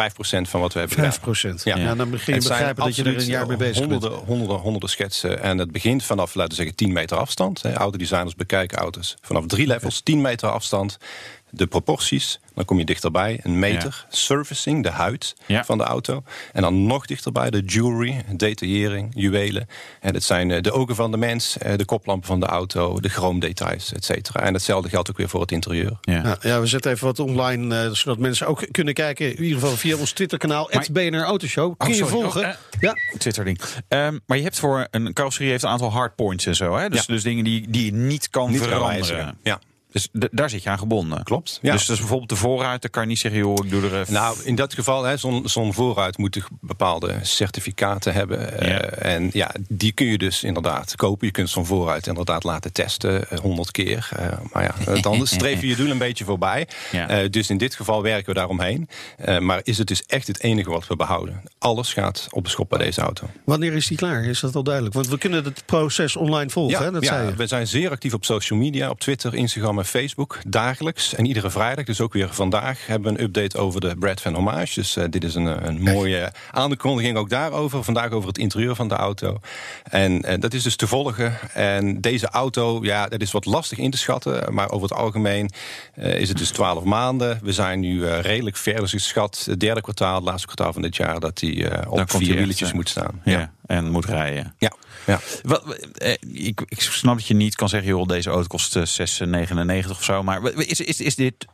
[0.49, 1.19] van wat we hebben 5 gedaan.
[1.19, 1.63] procent.
[1.63, 1.77] Ja.
[1.77, 1.95] Ja.
[1.95, 4.23] dan begin je begrijpen dat je er een jaar mee bezig honderden, bent.
[4.25, 5.41] Honderden, honderden schetsen.
[5.41, 7.65] En het begint vanaf, laten we zeggen, 10 meter afstand.
[7.65, 10.97] Autodesigners bekijken auto's vanaf drie levels, 10 meter afstand.
[11.51, 13.39] De proporties, dan kom je dichterbij.
[13.43, 14.05] Een meter.
[14.09, 15.63] Surfacing, de huid Ja.
[15.65, 16.23] van de auto.
[16.53, 19.67] En dan nog dichterbij de jewelry, detaillering, juwelen.
[19.99, 22.99] En dat zijn eh, de ogen van de mens, eh, de koplampen van de auto,
[22.99, 24.39] de chroomdetails, et cetera.
[24.41, 25.97] En hetzelfde geldt ook weer voor het interieur.
[26.01, 26.23] Ja.
[26.23, 29.35] Ja, ja, we zetten even wat online, eh, zodat mensen ook kunnen kijken.
[29.37, 31.77] In ieder geval via ons Twitterkanaal, Maar- BNR Autoshow.
[31.77, 32.45] Kun je volgen?
[32.45, 32.95] Oh, ja.
[33.17, 33.59] Twitterding.
[33.87, 36.75] Ehm maar je hebt voor een carrosserie heeft een aantal hardpoints en zo.
[36.77, 36.89] Hè?
[36.89, 37.13] Dus, Ja.
[37.13, 39.37] dus dingen die, die je niet kan Niet veranderen.
[39.43, 39.59] Ja.
[39.91, 41.23] Dus d- daar zit je aan gebonden.
[41.23, 41.71] Klopt, ja.
[41.71, 44.13] Dus, dus bijvoorbeeld de voorruit, dan kan je niet zeggen, joh, ik doe er even.
[44.13, 48.59] Nou, in dat geval, hè, zo'n zo'n voorruit moet bepaalde certificaten hebben.
[48.59, 48.79] Eh, Ja.
[48.81, 51.27] en ja, die kun je dus inderdaad kopen.
[51.27, 54.09] Je kunt zo'n voorruit inderdaad laten testen, honderd keer.
[54.15, 56.67] Eh, maar ja, eh, dan streef je je doel een beetje voorbij.
[56.91, 57.07] Ja.
[57.09, 58.89] Eh, dus in dit geval werken we daaromheen.
[59.17, 61.41] Eh, maar is het dus echt het enige wat we behouden?
[61.57, 63.27] Alles gaat op de schop bij deze auto.
[63.45, 64.23] Wanneer is die klaar?
[64.23, 64.95] Is dat al duidelijk?
[64.95, 66.91] Want we kunnen het proces online volgen, hè?
[66.91, 67.35] dat zei je.
[67.35, 71.15] we zijn zeer actief op social media, op Twitter, Instagram Facebook dagelijks.
[71.15, 74.33] En iedere vrijdag, dus ook weer vandaag, hebben we een update over de Brad van
[74.33, 74.73] Hommage.
[74.73, 77.83] Dus eh, dit is een, eh, een mooie aankondiging ook daarover.
[77.83, 79.39] Vandaag over het interieur van de auto.
[79.83, 81.37] En eh, dat is dus te volgen.
[81.53, 84.53] En deze auto, ja, dat is wat lastig in te schatten.
[84.53, 85.49] Maar over het algemeen
[85.95, 87.39] is het dus 12 maanden.
[87.43, 88.79] We zijn nu redelijk ver.
[88.79, 92.35] Dus geschat, het derde kwartaal, het laatste kwartaal van dit jaar, dat die op vier
[92.35, 93.21] wieltjes moet staan.
[93.23, 93.51] Ja.
[93.65, 94.53] En moet rijden.
[94.57, 94.71] Ja.
[95.05, 95.19] ja.
[95.43, 95.63] Wat,
[96.33, 98.77] ik, ik snap dat je niet kan zeggen, joh, deze auto kost
[99.23, 100.23] 6,99 90 of zo.
[100.23, 101.45] Maar is, is, is dit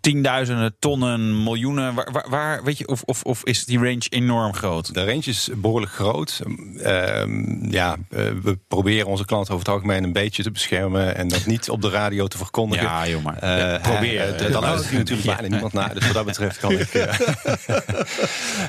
[0.00, 1.94] tienduizenden, tonnen, miljoenen?
[1.94, 4.94] Waar, waar, waar- weet je, of, of, of is die range enorm groot?
[4.94, 6.40] De range is behoorlijk groot.
[6.82, 11.28] Ehm, ja, eh, we proberen onze klanten over het algemeen een beetje te beschermen en
[11.28, 12.86] dat niet op de radio te verkondigen.
[12.86, 13.34] Ja, joh, maar
[13.82, 14.50] probeer.
[14.50, 15.94] luistert hier natuurlijk bijna niemand naar.
[15.94, 16.92] Dus wat dat betreft kan ik.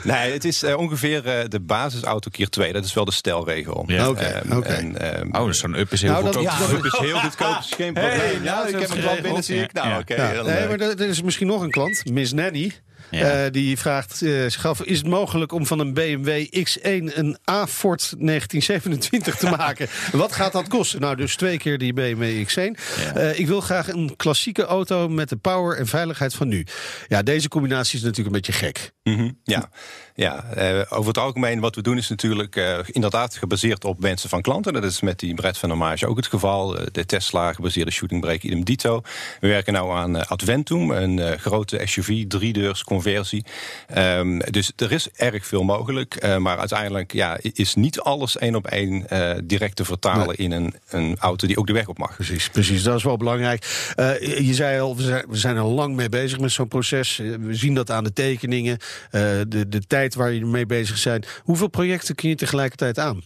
[0.03, 2.73] nee, het is ongeveer eh, de basisauto keer 2.
[2.73, 3.83] Dat is wel de stelregel.
[3.87, 4.09] Ja.
[4.09, 4.67] Oké, Ehm, oké.
[4.67, 6.33] en, ehm, Oh, dus zo'n up is heel Nou, goed.
[6.33, 7.57] dat- ja, dat is heel goedkoop.
[7.59, 8.19] is geen probleem.
[8.19, 9.21] Hey, ja, nou, ik heb een klant geregeld.
[9.21, 9.73] binnen, zie ik.
[9.73, 9.99] Nou, Ja.
[9.99, 10.15] oké.
[10.15, 10.79] Ja, heel nee, leuk.
[10.79, 12.71] maar er er is misschien nog een klant, Miss Nanny.
[13.19, 13.45] Ja.
[13.45, 17.37] Eh, die vraagt eh, zich af: is het mogelijk om van een BMW X1 een
[17.51, 19.87] A-Ford 1927 te maken?
[20.11, 21.01] Wat gaat dat kosten?
[21.01, 22.79] Nou, dus twee keer die BMW X1.
[23.13, 26.65] Eh, ik wil graag een klassieke auto met de power en veiligheid van nu.
[27.07, 28.91] Ja, deze combinatie is natuurlijk een beetje gek.
[29.03, 29.69] Mhm, Ja,
[30.15, 30.43] ja.
[30.43, 34.41] eh, over het algemeen wat we doen is natuurlijk eh, inderdaad gebaseerd op wensen van
[34.41, 34.73] klanten.
[34.73, 36.77] Dat is met die Brett van Hommage ook het geval.
[36.77, 39.01] Eh, de Tesla gebaseerde shooting break idem dito.
[39.39, 43.45] We werken nou aan Adventum, een grote SUV, driedeurs conversie.
[43.87, 46.37] Ehm, dus er is erg veel mogelijk.
[46.39, 49.05] maar uiteindelijk ja, is niet alles één op één
[49.47, 52.15] direct te vertalen in een, een auto die ook de weg op mag.
[52.15, 53.63] Precies, precies, dat is wel belangrijk.
[54.21, 57.17] Je zei al, we zijn, we zijn er lang mee bezig met zo'n proces.
[57.17, 58.77] We zien dat aan de tekeningen,
[59.11, 61.27] de, de tijd waar je mee bezig bent.
[61.43, 63.23] Hoeveel projecten kun je tegelijkertijd aan?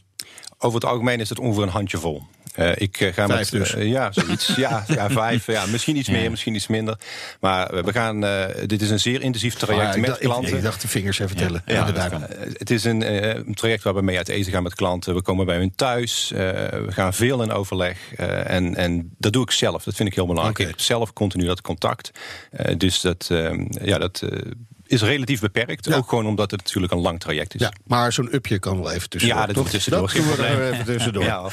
[0.59, 2.23] Over het algemeen is het ongeveer een handjevol.
[2.53, 3.73] Eh, ik eh, ga Vijf met dus.
[3.73, 4.53] eh, ja, zoiets.
[4.55, 5.45] ja, ja, vijf.
[5.45, 6.99] Ja, misschien iets meer, misschien iets minder.
[7.39, 8.23] Maar eh, we gaan.
[8.25, 10.57] eh, dit is een zeer intensief traject Ah, met dacht, ik- klanten.
[10.57, 11.61] ik dacht de vingers even tellen.
[11.65, 12.11] Ja, inderdaad.
[12.11, 15.13] eh, het is een, eh, een traject waar we mee uit eten gaan met klanten.
[15.15, 16.31] We komen bij hun thuis.
[16.31, 16.39] eh,
[16.69, 17.97] we gaan veel in overleg.
[18.15, 19.83] eh, en, en dat doe ik zelf.
[19.83, 20.57] Dat vind ik heel belangrijk.
[20.59, 20.67] Oké.
[20.69, 22.11] Ik heb zelf continu dat contact.
[22.51, 24.39] Eh, dus dat, eh, ja, dat eh,
[24.87, 25.85] is relatief beperkt.
[25.85, 25.95] Ja.
[25.95, 27.61] Ook gewoon omdat het natuurlijk een lang traject is.
[27.61, 29.39] Ja, maar zo'n upje kan wel even tussendoor.
[29.39, 29.63] Ja, dat toch?
[29.63, 31.23] doe ik tussendoor, Dat geen doen we er even tussendoor.
[31.23, 31.43] Ja,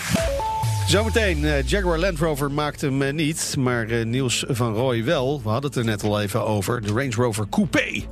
[0.88, 5.40] Zometeen, eh, Jaguar Land Rover maakt hem eh, niet, maar eh, Niels van Rooij wel.
[5.42, 6.82] We hadden het er net al even over.
[6.82, 8.02] De Range Rover Coupé.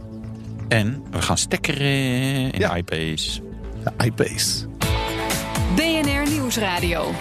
[0.68, 1.86] En we gaan stekkeren
[2.52, 2.74] in Ja.
[2.76, 3.40] iPace.
[3.84, 4.66] De iPace.
[5.76, 7.12] BNR Nieuwsradio.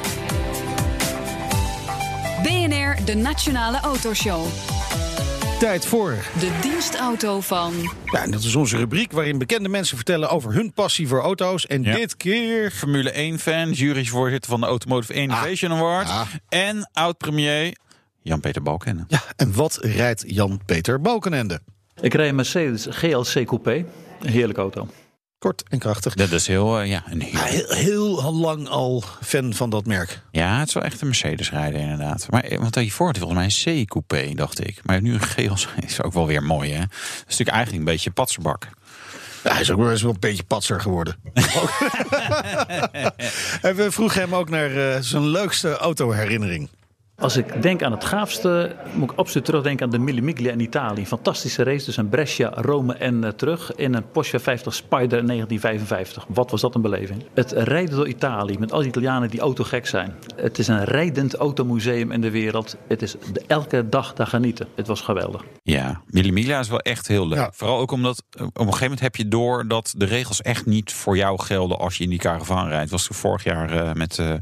[2.43, 4.45] BNR, de Nationale Autoshow.
[5.61, 6.15] Tijd voor.
[6.39, 7.73] De dienstauto van...
[8.05, 11.67] Ja, en dat is onze rubriek waarin bekende mensen vertellen over hun passie voor auto's.
[11.67, 11.95] En Ja.
[11.95, 12.71] dit keer...
[12.71, 16.07] Formule 1-fan, juryvoorzitter van de Automotive Innovation Award.
[16.07, 16.27] ah.
[16.49, 17.75] En oud-premier
[18.21, 19.03] Jan-Peter Balkenende.
[19.07, 21.61] Ja, en wat rijdt Jan-Peter Balkenende?
[22.01, 23.85] Ik rijd een Mercedes GLC Coupé.
[24.21, 24.87] Een heerlijke auto.
[25.41, 26.13] Kort en krachtig.
[26.13, 30.21] Dat is heel, eh, ja, een heel, heel, heel lang al fan van dat merk.
[30.31, 32.27] ja, het is wel echt een Mercedes rijden inderdaad.
[32.29, 34.79] Maar, eh, want hiervoor had hij volgens mij een C-coupé, dacht ik.
[34.83, 36.79] Maar nu een GLC is ook wel weer mooi, hè?
[36.79, 38.67] Dat is natuurlijk eigenlijk een beetje patserbak.
[39.43, 41.15] Ja, hij is ook wel eens wel een beetje patser geworden.
[43.61, 46.69] en we vroegen hem ook naar eh, zijn leukste autoherinnering.
[47.21, 50.59] Als ik denk aan het gaafste, moet ik absoluut terugdenken aan de Mille Miglia in
[50.59, 51.05] Italië.
[51.05, 56.25] Fantastische race tussen Brescia, Rome en eh, terug in een Porsche 50 Spider in 1955.
[56.27, 57.23] Wat was dat een beleving?
[57.33, 60.13] Het rijden door Italië met al die Italianen die autogek zijn.
[60.35, 62.77] Het is een rijdend automuseum in de wereld.
[62.87, 64.67] Het is de, elke dag daar genieten.
[64.75, 65.43] Het was geweldig.
[65.63, 67.37] Ja, Mille Miglia is wel echt heel leuk.
[67.37, 67.51] Ja.
[67.53, 70.65] Vooral ook omdat eh, op een gegeven moment heb je door dat de regels echt
[70.65, 72.91] niet voor jou gelden als je in die caravan rijdt.
[72.91, 74.33] Was toen vorig jaar eh, met eh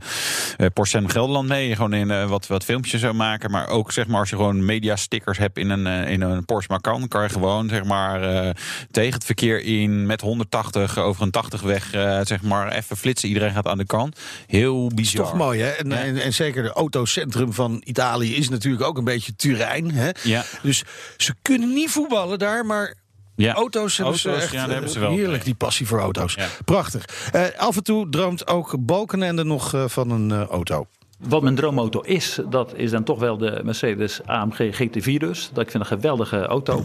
[0.58, 1.76] eh, Porsche Gelderland mee.
[1.76, 3.52] Gewoon in wat, wat filmpjes zou maken.
[3.52, 6.46] Maar ook zeg maar als je gewoon media stickers hebt in een, eh, in een
[6.46, 8.50] Porsche Macan, kan je gewoon zeg maar eh,
[8.92, 13.28] tegen het verkeer in met 180 over een 80 weg eh, zeg maar even flitsen.
[13.28, 14.20] Iedereen gaat aan de kant.
[14.48, 15.26] Heel bizar.
[15.26, 15.70] Toch mooi, hè?
[15.70, 15.96] En, Ja.
[15.96, 19.92] en, en zeker de autocentrum van Italië is natuurlijk ook een beetje Turijn.
[19.92, 20.10] Hè?
[20.24, 20.44] Ja.
[20.62, 20.84] Dus
[21.18, 22.96] ze kunnen niet voetballen daar, maar
[23.36, 23.54] Ja.
[23.54, 25.12] auto's hebben ze echt ja, daar hebben ze eh, wel.
[25.16, 26.34] heerlijk, die passie voor auto's.
[26.34, 26.48] Ja.
[26.66, 27.06] Prachtig.
[27.32, 30.88] Eh, af en toe droomt ook Balkenende nog eh, van een eh, auto.
[31.28, 35.50] Wat mijn droomauto is, dat is dan toch wel de Mercedes AMG GT4 dus.
[35.54, 36.84] Dat ik vind een geweldige auto.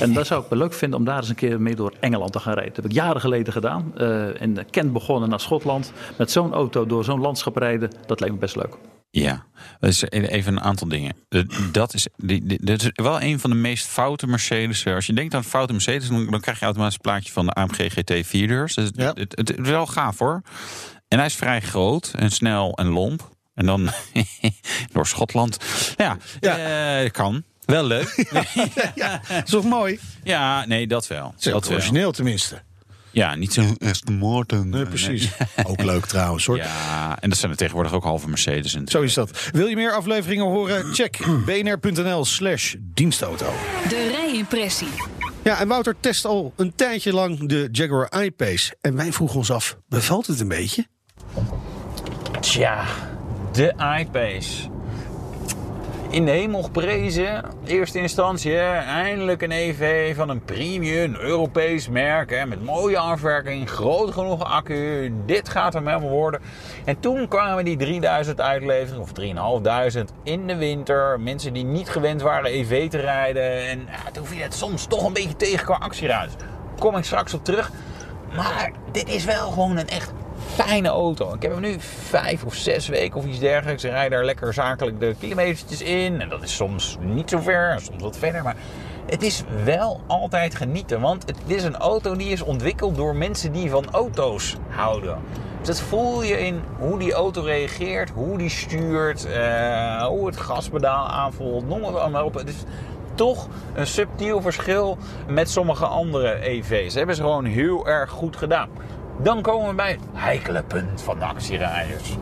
[0.00, 2.32] En dat zou ik wel leuk vinden om daar eens een keer mee door Engeland
[2.32, 2.72] te gaan rijden.
[2.74, 3.92] Dat heb ik jaren geleden gedaan.
[3.96, 5.92] Eh, in Kent begonnen naar Schotland.
[6.18, 8.74] Met zo'n auto door zo'n landschap rijden, dat lijkt me best leuk.
[9.10, 9.44] Ja,
[9.80, 11.14] dus even een aantal dingen.
[11.28, 12.06] Eh, Dat is,
[12.60, 14.86] dat is wel een van de meest foute Mercedes.
[14.86, 17.52] Als je denkt aan foute Mercedes, dan, dan krijg je automatisch een plaatje van de
[17.52, 18.74] AMG GT 4 deurs.
[18.74, 19.06] Dus Ja.
[19.06, 20.42] het, het, het is wel gaaf hoor.
[21.08, 23.34] En hij is vrij groot en snel en lomp.
[23.56, 23.90] En dan
[24.92, 25.56] door Schotland.
[25.96, 27.02] Ja, Ja.
[27.02, 27.42] eh, kan.
[27.64, 28.14] Wel leuk.
[28.94, 29.98] Ja, dat is toch mooi?
[30.22, 31.26] ja, nee, dat wel.
[31.36, 31.76] Het is Dat wel.
[31.76, 32.62] origineel tenminste.
[33.10, 34.68] Ja, niet zo Aston Martin.
[34.68, 35.28] Nee, precies.
[35.70, 36.56] Ook leuk trouwens hoor.
[36.56, 38.74] Ja, en dat zijn er tegenwoordig ook halve Mercedes.
[38.74, 39.48] En Zo is dat.
[39.52, 40.94] Wil je meer afleveringen horen?
[40.94, 43.52] Check bnr.nl slash dienstauto.
[43.88, 44.88] De rijimpressie.
[45.44, 48.76] Ja, en Wouter test al een tijdje lang de Jaguar I-Pace.
[48.80, 50.86] En wij vroegen ons af, bevalt het een beetje?
[52.40, 52.84] Tja,
[53.56, 54.68] de iPace.
[56.10, 62.30] In de hemel geprezen, eerste instantie, eindelijk een EV van een premium Europees merk.
[62.30, 65.12] Hè, met mooie afwerking, groot genoeg accu.
[65.26, 66.40] Dit gaat hem helemaal worden.
[66.84, 71.20] En toen kwamen die 3000 uitleveringen, of 3500 in de winter.
[71.20, 73.68] Mensen die niet gewend waren EV te rijden.
[73.68, 76.32] En ja, toen viel het soms toch een beetje tegen qua actieruis.
[76.78, 77.70] Kom ik straks op terug.
[78.34, 80.12] Maar dit is wel gewoon een echt
[80.64, 81.34] fijne auto.
[81.34, 83.84] Ik heb hem nu vijf of zes weken of iets dergelijks.
[83.84, 86.20] Ik rijd daar lekker zakelijk de kilometertjes in.
[86.20, 88.42] En dat is soms niet zo ver, soms wat verder.
[88.42, 88.56] Maar
[89.06, 91.00] het is wel altijd genieten.
[91.00, 95.18] Want het is een auto die is ontwikkeld door mensen die van auto's houden.
[95.58, 100.36] Dus dat voel je in hoe die auto reageert, hoe die stuurt, eh, hoe het
[100.36, 101.68] gaspedaal aanvoelt.
[101.68, 102.34] Noem het allemaal op.
[102.34, 102.62] Het is
[103.14, 104.98] toch een subtiel verschil
[105.28, 106.84] met sommige andere EV's.
[106.84, 108.68] Dat hebben ze gewoon heel erg goed gedaan.
[109.18, 112.16] Dan komen we bij het heikele punt van de actierrijders.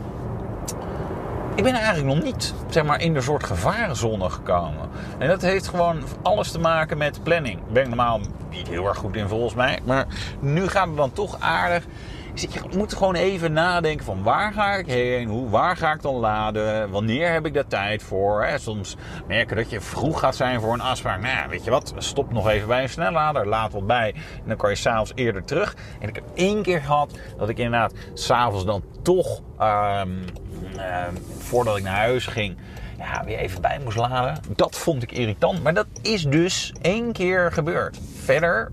[1.55, 4.89] ik ben eigenlijk nog niet zeg maar, in de soort gevarenzone gekomen.
[5.17, 7.59] En dat heeft gewoon alles te maken met planning.
[7.59, 8.19] Daar ben ik normaal
[8.49, 9.79] niet heel erg goed in volgens mij.
[9.83, 10.05] Maar
[10.39, 11.85] nu gaat het dan toch aardig.
[12.41, 15.27] Je moet gewoon even nadenken van waar ga ik heen?
[15.27, 16.89] Hoe, waar ga ik dan laden?
[16.89, 18.43] Wanneer heb ik daar tijd voor?
[18.43, 18.57] Hè?
[18.57, 18.95] Soms
[19.27, 21.21] merken dat je vroeg gaat zijn voor een afspraak.
[21.21, 21.93] Nou, weet je wat?
[21.97, 23.47] Stop nog even bij een snellader.
[23.47, 24.13] Laat wat bij.
[24.15, 25.75] En dan kan je s'avonds eerder terug.
[25.99, 29.41] En ik heb één keer gehad dat ik inderdaad s'avonds dan toch...
[29.59, 30.09] ehm,
[30.77, 32.57] ehm, voordat ik naar huis ging...
[32.97, 34.39] Ja, weer even bij moest laden.
[34.55, 35.63] Dat vond ik irritant.
[35.63, 37.99] Maar dat is dus één keer gebeurd.
[38.23, 38.71] Verder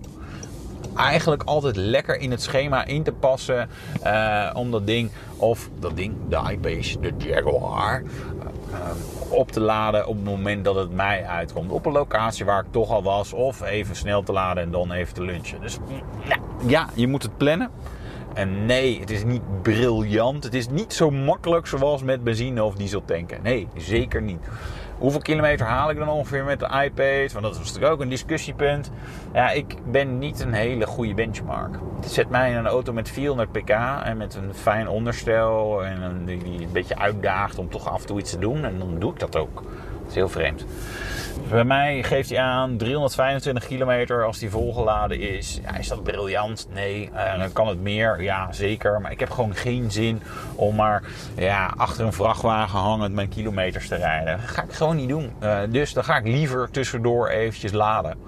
[0.97, 3.69] eigenlijk altijd lekker in het schema in te passen.
[4.03, 8.03] eh, om dat ding, of dat ding, de iPace, de Jaguar,
[8.73, 8.79] eh,
[9.29, 11.71] op te laden op het moment dat het mij uitkomt.
[11.71, 13.33] Op een locatie waar ik toch al was.
[13.33, 15.61] Of even snel te laden en dan even te lunchen.
[15.61, 15.79] Dus
[16.29, 16.37] ja,
[16.67, 17.71] ja je moet het plannen.
[18.35, 20.45] En nee, het is niet briljant.
[20.45, 23.39] Het is niet zo makkelijk zoals met benzine of diesel tanken.
[23.43, 24.39] Nee, zeker niet.
[25.03, 27.33] Hoeveel kilometer haal ik dan ongeveer met de iPad?
[27.33, 28.91] Want dat was natuurlijk ook een discussiepunt.
[29.33, 31.75] Ja, ik ben niet een hele goede benchmark.
[32.01, 33.71] Het zet mij in een auto met 400 pk
[34.05, 35.85] en met een fijn onderstel.
[35.85, 38.65] En een, die, die een beetje uitdaagt om toch af en toe iets te doen.
[38.65, 39.55] En dan doe ik dat ook.
[40.01, 40.65] Dat is heel vreemd.
[41.49, 45.61] Bij mij geeft hij aan 325 kilometer als die volgeladen is.
[45.63, 46.69] Ja, is dat briljant?
[46.73, 47.11] Nee.
[47.39, 48.23] Dan kan het meer?
[48.23, 49.01] Ja, zeker.
[49.01, 50.23] Maar ik heb gewoon geen zin
[50.55, 51.03] om maar
[51.37, 54.37] ja, achter een vrachtwagen hangend mijn kilometers te rijden.
[54.41, 55.33] Dat ga ik gewoon niet doen.
[55.39, 58.19] Eh, dus dan ga ik liever tussendoor eventjes laden.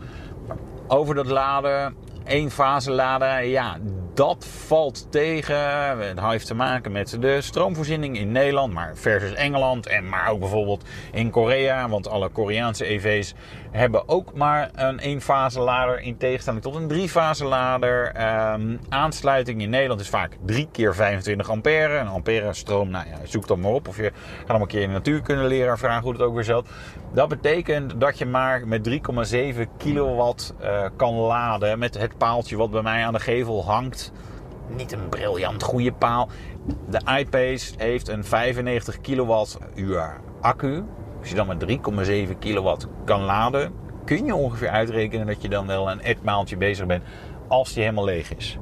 [0.88, 3.76] Over dat laden, één fase laden, ja,
[4.14, 5.56] dat valt tegen.
[5.98, 10.40] Het heeft te maken met de stroomvoorziening in Nederland, maar versus Engeland en maar ook
[10.40, 11.88] bijvoorbeeld in Korea.
[11.88, 13.34] Want alle Koreaanse EV's
[13.70, 18.12] hebben ook maar een één-fase lader in tegenstelling tot een drie-fase lader.
[18.12, 21.98] Ehm, aansluiting in Nederland is vaak 3 keer 25 ampère.
[21.98, 23.88] Een ampère stroom, nou ja, zoek dan maar op.
[23.88, 26.34] Of je gaat hem een keer in de natuur kunnen leren vragen hoe het ook
[26.34, 26.66] weer zat.
[27.12, 32.70] Dat betekent dat je maar met 3,7 kilowatt eh, kan laden met het paaltje wat
[32.70, 34.03] bij mij aan de gevel hangt.
[34.68, 36.28] Niet een briljant goede paal.
[36.88, 40.84] De iPace heeft een 95 kilowattuur accu.
[41.20, 41.64] Als je dan met
[42.30, 43.72] 3,7 kilowatt kan laden,
[44.04, 47.02] kun je ongeveer uitrekenen dat je dan wel een etmaaltje bezig bent
[47.48, 48.58] als die helemaal leeg is.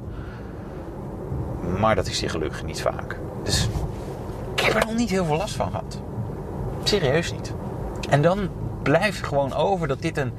[1.78, 3.18] Maar dat is die gelukkig niet vaak.
[3.42, 3.68] Dus
[4.54, 6.00] ik heb er nog niet heel veel last van gehad.
[6.84, 7.54] Serieus niet.
[8.10, 8.48] En dan
[8.82, 10.32] blijft gewoon over dat dit een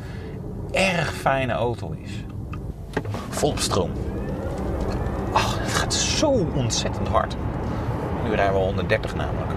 [0.72, 2.12] erg fijne auto is.
[3.30, 3.91] Vol op stroom.
[5.34, 7.36] Ach, het gaat zo ontzettend hard.
[8.24, 9.52] Nu rijden we 130 namelijk.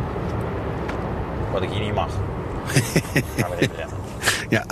[1.53, 2.11] Wat ik hier niet mag.
[3.37, 3.97] Gaan we even rennen.
[4.49, 4.67] Ja,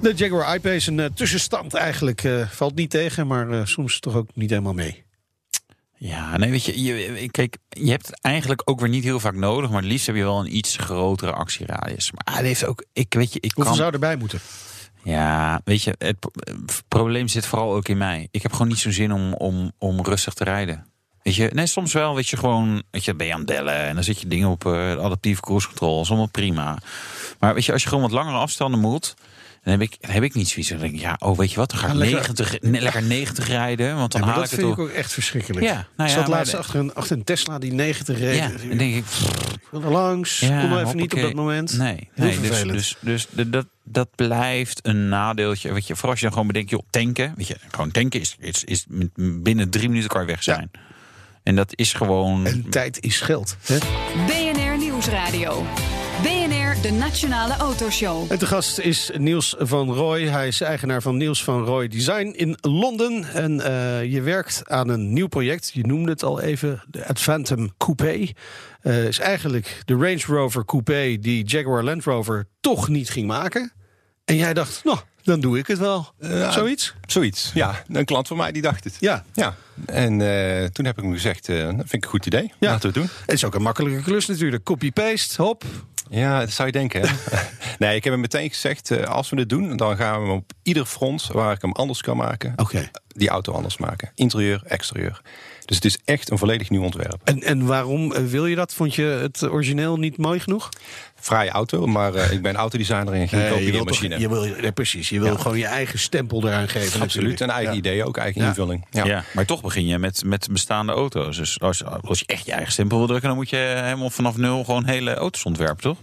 [0.00, 2.24] de Jaguar I-Pace, een eh, tussenstand eigenlijk.
[2.24, 5.06] eh, valt niet tegen, maar eh, soms toch ook niet helemaal mee.
[6.00, 9.34] Ja, nee, weet je, je, kijk, je hebt het eigenlijk ook weer niet heel vaak
[9.34, 12.12] nodig, maar het liefst heb je wel een iets grotere actieradius.
[12.12, 13.74] Maar hij heeft ook, ik weet je, ik Hoeveel kan.
[13.82, 14.40] zou erbij moeten?
[15.04, 18.28] Ja, weet je, het het probleem zit vooral ook in mij.
[18.30, 20.86] Ik heb gewoon niet zo'n zin om, om, om rustig te rijden.
[21.22, 23.74] Weet je, nee, soms wel, weet je, gewoon, weet je, ben je aan het bellen
[23.74, 26.78] en dan zit je dingen op eh adaptieve cruise control, dat is allemaal prima.
[27.38, 29.14] Maar weet je, als je gewoon wat langere afstanden moet,
[29.62, 30.68] dan heb ik, dan heb ik niet zoiets.
[30.70, 32.80] Dan denk ik, ja, oh, weet je wat, dan ga ik Ja, lekker- 90, ne-
[32.80, 34.78] lekker 90 rijden, want dan Ja, haal dat ik het vind ook.
[34.78, 35.66] ik ook echt verschrikkelijk.
[35.66, 38.36] Ja, nou ja, ik zat laatst de- achter een, achter een Tesla die 90 reed.
[38.36, 39.04] Ja, dan denk ik,
[39.70, 41.78] langs, Ja, kon even niet op dat moment.
[41.78, 45.72] Nee, Heel nee dus, dus, dus de- dat, dat blijft een nadeeltje.
[45.72, 47.32] Weet je, vooral als je dan gewoon bedenkt, joh, tanken.
[47.36, 48.84] Weet je, gewoon tanken is, is, is
[49.16, 50.70] binnen drie minuten kan je weg zijn.
[51.42, 52.46] En dat is gewoon.
[52.46, 53.56] En tijd is geld.
[53.62, 53.78] Hè?
[54.26, 55.66] BNR Nieuwsradio.
[56.82, 58.32] De Nationale Autoshow.
[58.32, 60.22] En te gast is Niels van Rooij.
[60.22, 63.24] Hij is eigenaar van Niels van Rooij Design in Londen.
[63.24, 65.70] En eh, je werkt aan een nieuw project.
[65.72, 68.28] Je noemde het al even, de Advantum Coupé.
[68.80, 73.72] Eh is eigenlijk de Range Rover Coupé die Jaguar Land Rover toch niet ging maken.
[74.24, 76.12] En jij dacht, nou, dan doe ik het wel.
[76.50, 76.94] Zoiets?
[77.06, 77.82] Zoiets, ja.
[77.88, 78.96] Een klant van mij die dacht het.
[79.00, 79.24] Ja.
[79.32, 79.54] Ja,
[79.86, 82.52] en eh, toen heb ik hem gezegd, dat vind ik een goed idee.
[82.58, 82.70] Ja.
[82.70, 83.18] Laten we het doen.
[83.20, 84.64] Het is ook een makkelijke klus natuurlijk.
[84.64, 85.64] Copy-paste, hop.
[86.10, 87.00] Ja, dat zou je denken.
[87.00, 87.08] Hè?
[87.78, 90.36] nee, ik heb hem meteen gezegd, eh, als we dit doen, dan gaan we hem
[90.36, 92.90] op ieder front waar ik hem anders kan maken, Oké.
[93.08, 94.12] die auto anders maken.
[94.14, 95.20] Interieur, exterieur.
[95.64, 97.20] Dus het is echt een volledig nieuw ontwerp.
[97.24, 98.74] En, en waarom eh, wil je dat?
[98.74, 100.68] Vond je het origineel niet mooi genoeg?
[101.20, 104.18] Fraaie auto, maar eh, ik ben autodesigner en geen Nee, je wil toch, kopieermachine.
[104.20, 105.38] je wil, nee, precies, je wil Ja.
[105.38, 107.00] gewoon je eigen stempel eraan geven.
[107.00, 107.78] Absoluut, een eigen Ja.
[107.78, 108.48] idee ook, eigen Ja.
[108.48, 108.86] invulling.
[108.90, 109.04] Ja.
[109.04, 109.24] Ja.
[109.32, 111.36] maar toch begin je met, met bestaande auto's.
[111.36, 114.36] Dus als, als je echt je eigen stempel wil drukken, dan moet je helemaal vanaf
[114.36, 115.98] nul gewoon hele auto's ontwerpen, toch?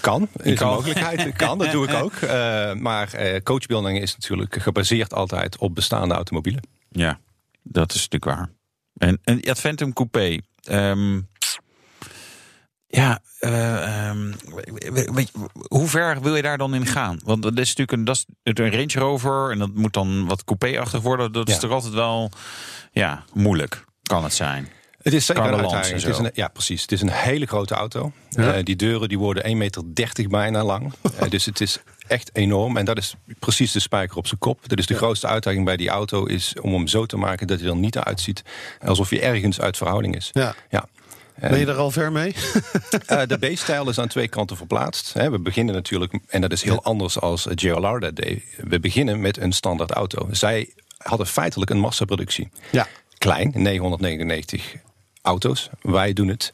[0.00, 0.68] Kan, is Kan.
[0.68, 1.32] een mogelijkheid.
[1.36, 2.12] Kan, dat doe ik ook.
[2.14, 6.62] Eh, maar eh coachbuilding is natuurlijk gebaseerd altijd op bestaande automobielen.
[6.90, 7.18] Ja,
[7.62, 8.50] dat is natuurlijk waar.
[8.96, 10.38] En, en Adventum Coupé.
[10.62, 11.20] ehm,
[12.94, 14.32] Ja, eh, ehm,
[14.92, 17.20] weet, je, hoe ver wil je daar dan in gaan?
[17.24, 20.44] Want dat is natuurlijk een, dat is een Range Rover en dat moet dan wat
[20.44, 21.32] coupé-achtig worden.
[21.32, 22.30] Dat is toch altijd wel
[22.92, 24.68] ja, moeilijk, kan het zijn.
[25.02, 25.84] Het is zeker een uitdaging.
[25.84, 26.24] en Het is zo.
[26.24, 26.82] een, ja, precies.
[26.82, 28.12] Het is een hele grote auto.
[28.30, 30.92] Eh, die deuren die worden 1,30 meter bijna lang.
[31.18, 32.76] Eh, dus het is echt enorm.
[32.76, 34.68] En dat is precies de spijker op zijn kop.
[34.68, 36.24] Dat is de grootste uitdaging bij die auto.
[36.24, 38.42] Is om hem zo te maken dat hij er niet uitziet
[38.84, 40.30] alsof hij ergens uit verhouding is.
[40.32, 40.54] Ja.
[40.70, 40.88] Ja.
[41.40, 42.34] Ben je er al ver mee?
[43.06, 45.12] Eh, de B-stijl is aan twee kanten verplaatst.
[45.12, 48.42] We beginnen natuurlijk, en dat is heel anders als JLR dat deed.
[48.56, 50.28] We beginnen met een standaard auto.
[50.30, 52.50] Zij hadden feitelijk een massaproductie.
[52.70, 52.86] Ja.
[53.18, 54.74] Klein, 999
[55.22, 55.70] auto's.
[55.80, 56.52] Wij doen het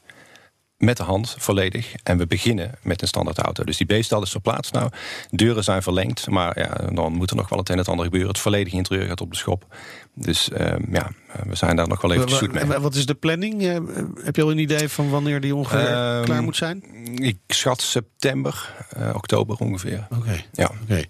[0.79, 1.95] met de hand volledig.
[2.03, 3.65] En we beginnen met een standaard auto.
[3.65, 4.91] Dus die B-stijl is verplaatst nou.
[5.31, 8.05] Deuren zijn verlengd, maar ja, dan moet er nog wel het een en het ander
[8.05, 8.29] gebeuren.
[8.31, 9.77] Het volledige interieur gaat op de schop.
[10.15, 11.11] Dus ehm, ja,
[11.47, 12.65] we zijn daar nog wel even zoet mee.
[12.65, 13.63] Wa- Wat is de planning?
[13.63, 13.77] Eh,
[14.25, 16.83] Heb je al een idee van wanneer die ongeveer Ehm, klaar moet zijn?
[17.15, 20.07] Ik schat september, eh, oktober ongeveer.
[20.19, 20.43] Oké.
[20.53, 20.71] Ja.
[20.83, 21.03] Oké.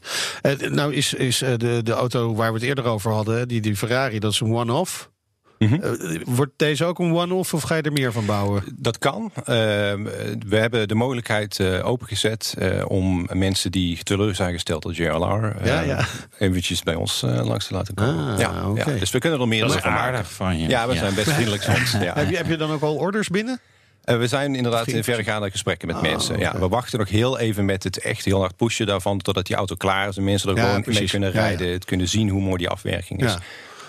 [0.43, 3.77] Eh, nou is, is de, de auto waar we het eerder over hadden, die, die
[3.77, 5.11] Ferrari, dat is een one-off.
[5.59, 5.75] Mhm.
[5.75, 8.63] Eh, wordt deze ook een one-off of ga je er meer van bouwen?
[8.77, 9.31] Dat kan.
[9.35, 14.95] Eh, we hebben de mogelijkheid eh, opengezet eh, om mensen die teleur zijn gesteld door
[14.95, 16.05] JLR eh, Ja, ja.
[16.39, 18.33] eventjes bij ons langs te laten komen.
[18.33, 18.85] Ah, ja.
[18.99, 20.03] Dus we kunnen er meer van maken.
[20.03, 20.69] aardig van je.
[20.69, 21.93] Ja, we zijn best vriendelijk soms.
[21.93, 22.15] Ja.
[22.15, 23.61] Heb, je, heb je dan ook al orders binnen?
[24.05, 26.39] We zijn inderdaad in verregaande gesprekken met Ah, mensen.
[26.39, 29.19] Ja, we wachten nog heel even met het echt heel hard pushen daarvan...
[29.19, 31.11] totdat die auto klaar is en mensen er Ja, gewoon mee precies.
[31.11, 31.47] kunnen Ja, ja.
[31.47, 31.69] rijden...
[31.73, 33.37] het kunnen zien hoe mooi die afwerking is.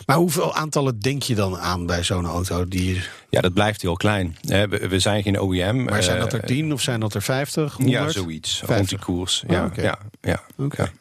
[0.09, 0.15] Ja.
[0.15, 2.67] Maar hoeveel aantallen denk je dan aan bij zo'n auto?
[2.67, 4.37] Die, Ja, dat blijft heel klein.
[4.47, 5.83] Eh, we, zijn geen OEM.
[5.83, 7.73] maar zijn dat er eh, 10 of zijn dat er 50?
[7.73, 7.97] 100?
[7.97, 8.51] Ja, zoiets.
[8.57, 8.75] 50.
[8.77, 9.43] Rond die koers.
[9.47, 9.81] Ja, Ah, oké.
[9.81, 10.41] ja, ja.
[10.57, 10.91] Oké.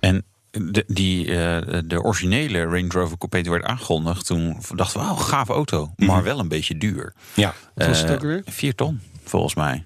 [0.00, 5.06] En de, die, eh, de originele Range Rover Coupé die werd aangekondigd, toen dachten we,
[5.06, 7.14] oh, gaaf auto, maar wel een beetje duur.
[7.34, 7.54] ja.
[7.74, 8.42] Was het Eh, ook weer?
[8.46, 9.84] Vier ton, volgens mij.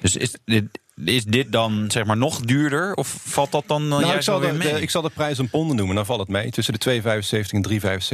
[0.00, 0.64] Dus is dit,
[1.04, 2.94] is dit dan zeg maar nog duurder?
[2.94, 4.72] Of valt dat dan uh, Nou, ik, zal de, weer mee?
[4.72, 6.50] de- ik zal de prijs in ponden noemen, dan valt het mee.
[6.50, 7.68] Tussen de 2,75 en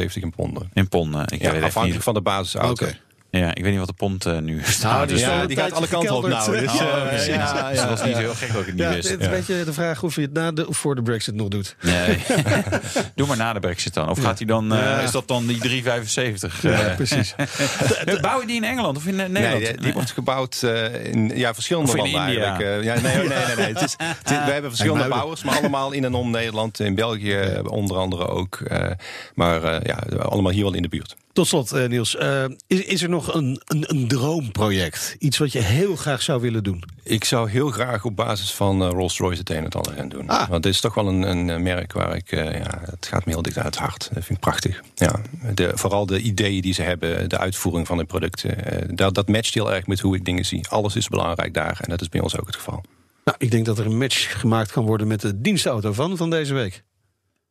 [0.09, 0.71] 3,75 in ponden.
[0.75, 1.21] in ponden.
[1.29, 2.85] Ik Ja, afhankelijk niet, van de basisauto.
[2.87, 2.99] Oké.
[3.31, 4.93] Ja, ik weet niet wat de pond eh, nu staat.
[4.93, 6.61] Nou, dus dus ja, die gaat tijdje alle kanten op nou.
[6.61, 7.27] Dus, Oh, eh, precies.
[7.27, 9.09] ja, Dus dat was niet heel gek dat ik het niet Ja, wist.
[9.09, 11.35] het is een beetje de vraag of je het na de, of voor de Brexit
[11.35, 11.77] nog doet.
[11.81, 12.19] Nee.
[13.15, 14.09] Doe maar na de brexit dan.
[14.09, 15.01] Of gaat hij dan, eh, Ja.
[15.01, 16.63] is dat dan die 3,75?
[16.63, 17.35] Ja, Eh, precies.
[18.21, 19.63] Bouwen die in Engeland of in eh, Nederland?
[19.63, 22.45] Nee, die, die wordt gebouwd eh, in ja, verschillende in landen India.
[22.45, 22.79] eigenlijk.
[22.79, 23.67] Eh, ja, nee, nee, nee, nee.
[23.75, 26.81] Het is, het is- we hebben verschillende bouwers, maar allemaal in en om Nederland.
[26.81, 28.61] In België eh, onder andere ook.
[28.61, 28.91] eh,
[29.35, 31.17] maar eh, ja, allemaal hier wel in de buurt.
[31.33, 32.17] Tot slot, eh, Niels.
[32.17, 35.17] eh, is, is er nog een, een, een droomproject?
[35.19, 36.85] Iets wat je heel graag zou willen doen?
[37.03, 40.09] Ik zou heel graag op basis van eh, Rolls-Royce het een en het ander gaan
[40.09, 40.29] doen.
[40.29, 40.49] Ah.
[40.49, 42.31] Want het is toch wel een, een merk waar ik...
[42.31, 44.11] ja, het gaat me heel dicht aan het hart.
[44.13, 44.83] Dat vind ik prachtig.
[44.95, 45.21] Ja,
[45.55, 48.57] de, vooral de ideeën die ze hebben, de uitvoering van de producten.
[48.97, 50.69] dat, dat matcht heel erg met hoe ik dingen zie.
[50.69, 52.83] Alles is belangrijk daar en dat is bij ons ook het geval.
[53.25, 56.31] Nou, ik denk dat er een match gemaakt kan worden met de dienstauto van, van
[56.31, 56.83] deze week.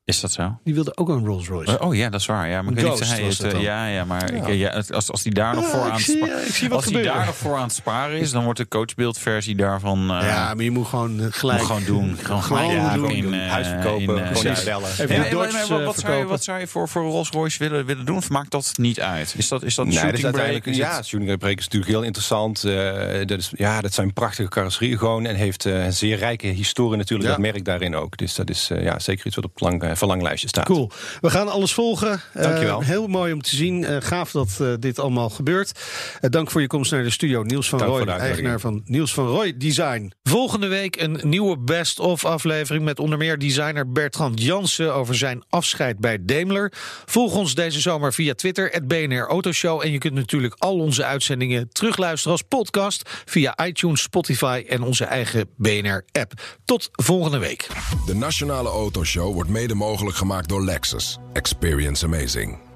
[0.10, 0.58] Is dat zo?
[0.64, 1.80] Die wilde ook een Rolls Royce.
[1.80, 2.50] Oh ja, dat is waar.
[2.50, 4.48] Ja, maar ik Een weet niet Ghost hij het, het eh, ja, ja, maar ik,
[4.48, 7.56] ja, het- als, als die daar nog voor aan zie- als die daar nog voor
[7.56, 11.20] aan het sparen is, dan wordt de coachbeeldversie daarvan eh, ja, maar je moet gewoon
[11.20, 11.58] eh, gelijk...
[11.60, 12.18] moet gewoon doen.
[12.24, 14.24] Gewoon Gewoon gelijk doen, in, eh, Huis verkopen, in, gewoon
[15.70, 18.18] wat, wat, zou je, wat zou je voor, voor Rolls Royce willen, willen doen?
[18.18, 19.34] Of maakt dat niet uit?
[19.38, 20.66] Is dat, is dat Nee, dat is shooting break?
[20.66, 22.64] Is ja, shooting break is natuurlijk heel interessant.
[22.64, 25.26] Eh, dat, is, ja, dat zijn prachtige carrosserieën gewoon.
[25.26, 27.30] En heeft eh, een zeer rijke historie natuurlijk.
[27.30, 27.36] Ja.
[27.36, 28.18] Dat merk daarin ook.
[28.18, 30.66] Dus dat is eh, ja, zeker iets wat op het lang, verlanglijstje staat.
[30.66, 30.92] Cool.
[31.22, 32.22] We gaan alles volgen.
[32.34, 32.82] Eh, Dankjewel.
[32.82, 33.84] heel mooi om te zien.
[33.86, 35.80] Eh, gaaf dat eh, dit allemaal gebeurt.
[36.20, 37.44] Eh, dank voor je komst naar de studio.
[37.44, 38.28] Niels van Dank uitnodiging.
[38.30, 40.12] eigenaar van Niels van Rooij Design.
[40.24, 46.00] Volgende week een nieuwe best-of aflevering met onder meer designer Bertrand Jansen over zijn afscheid
[46.00, 46.74] bij Daimler.
[47.06, 49.82] Volg ons deze zomer via Twitter, het BNR Autoshow.
[49.84, 55.06] En je kunt natuurlijk al onze uitzendingen terugluisteren als podcast via iTunes, Spotify en onze
[55.06, 56.34] eigen BNR-app.
[56.66, 57.68] Tot volgende week.
[58.06, 61.18] De Nationale Autoshow wordt mede mogelijk gemaakt door Lexus.
[61.34, 62.69] Experience amazing.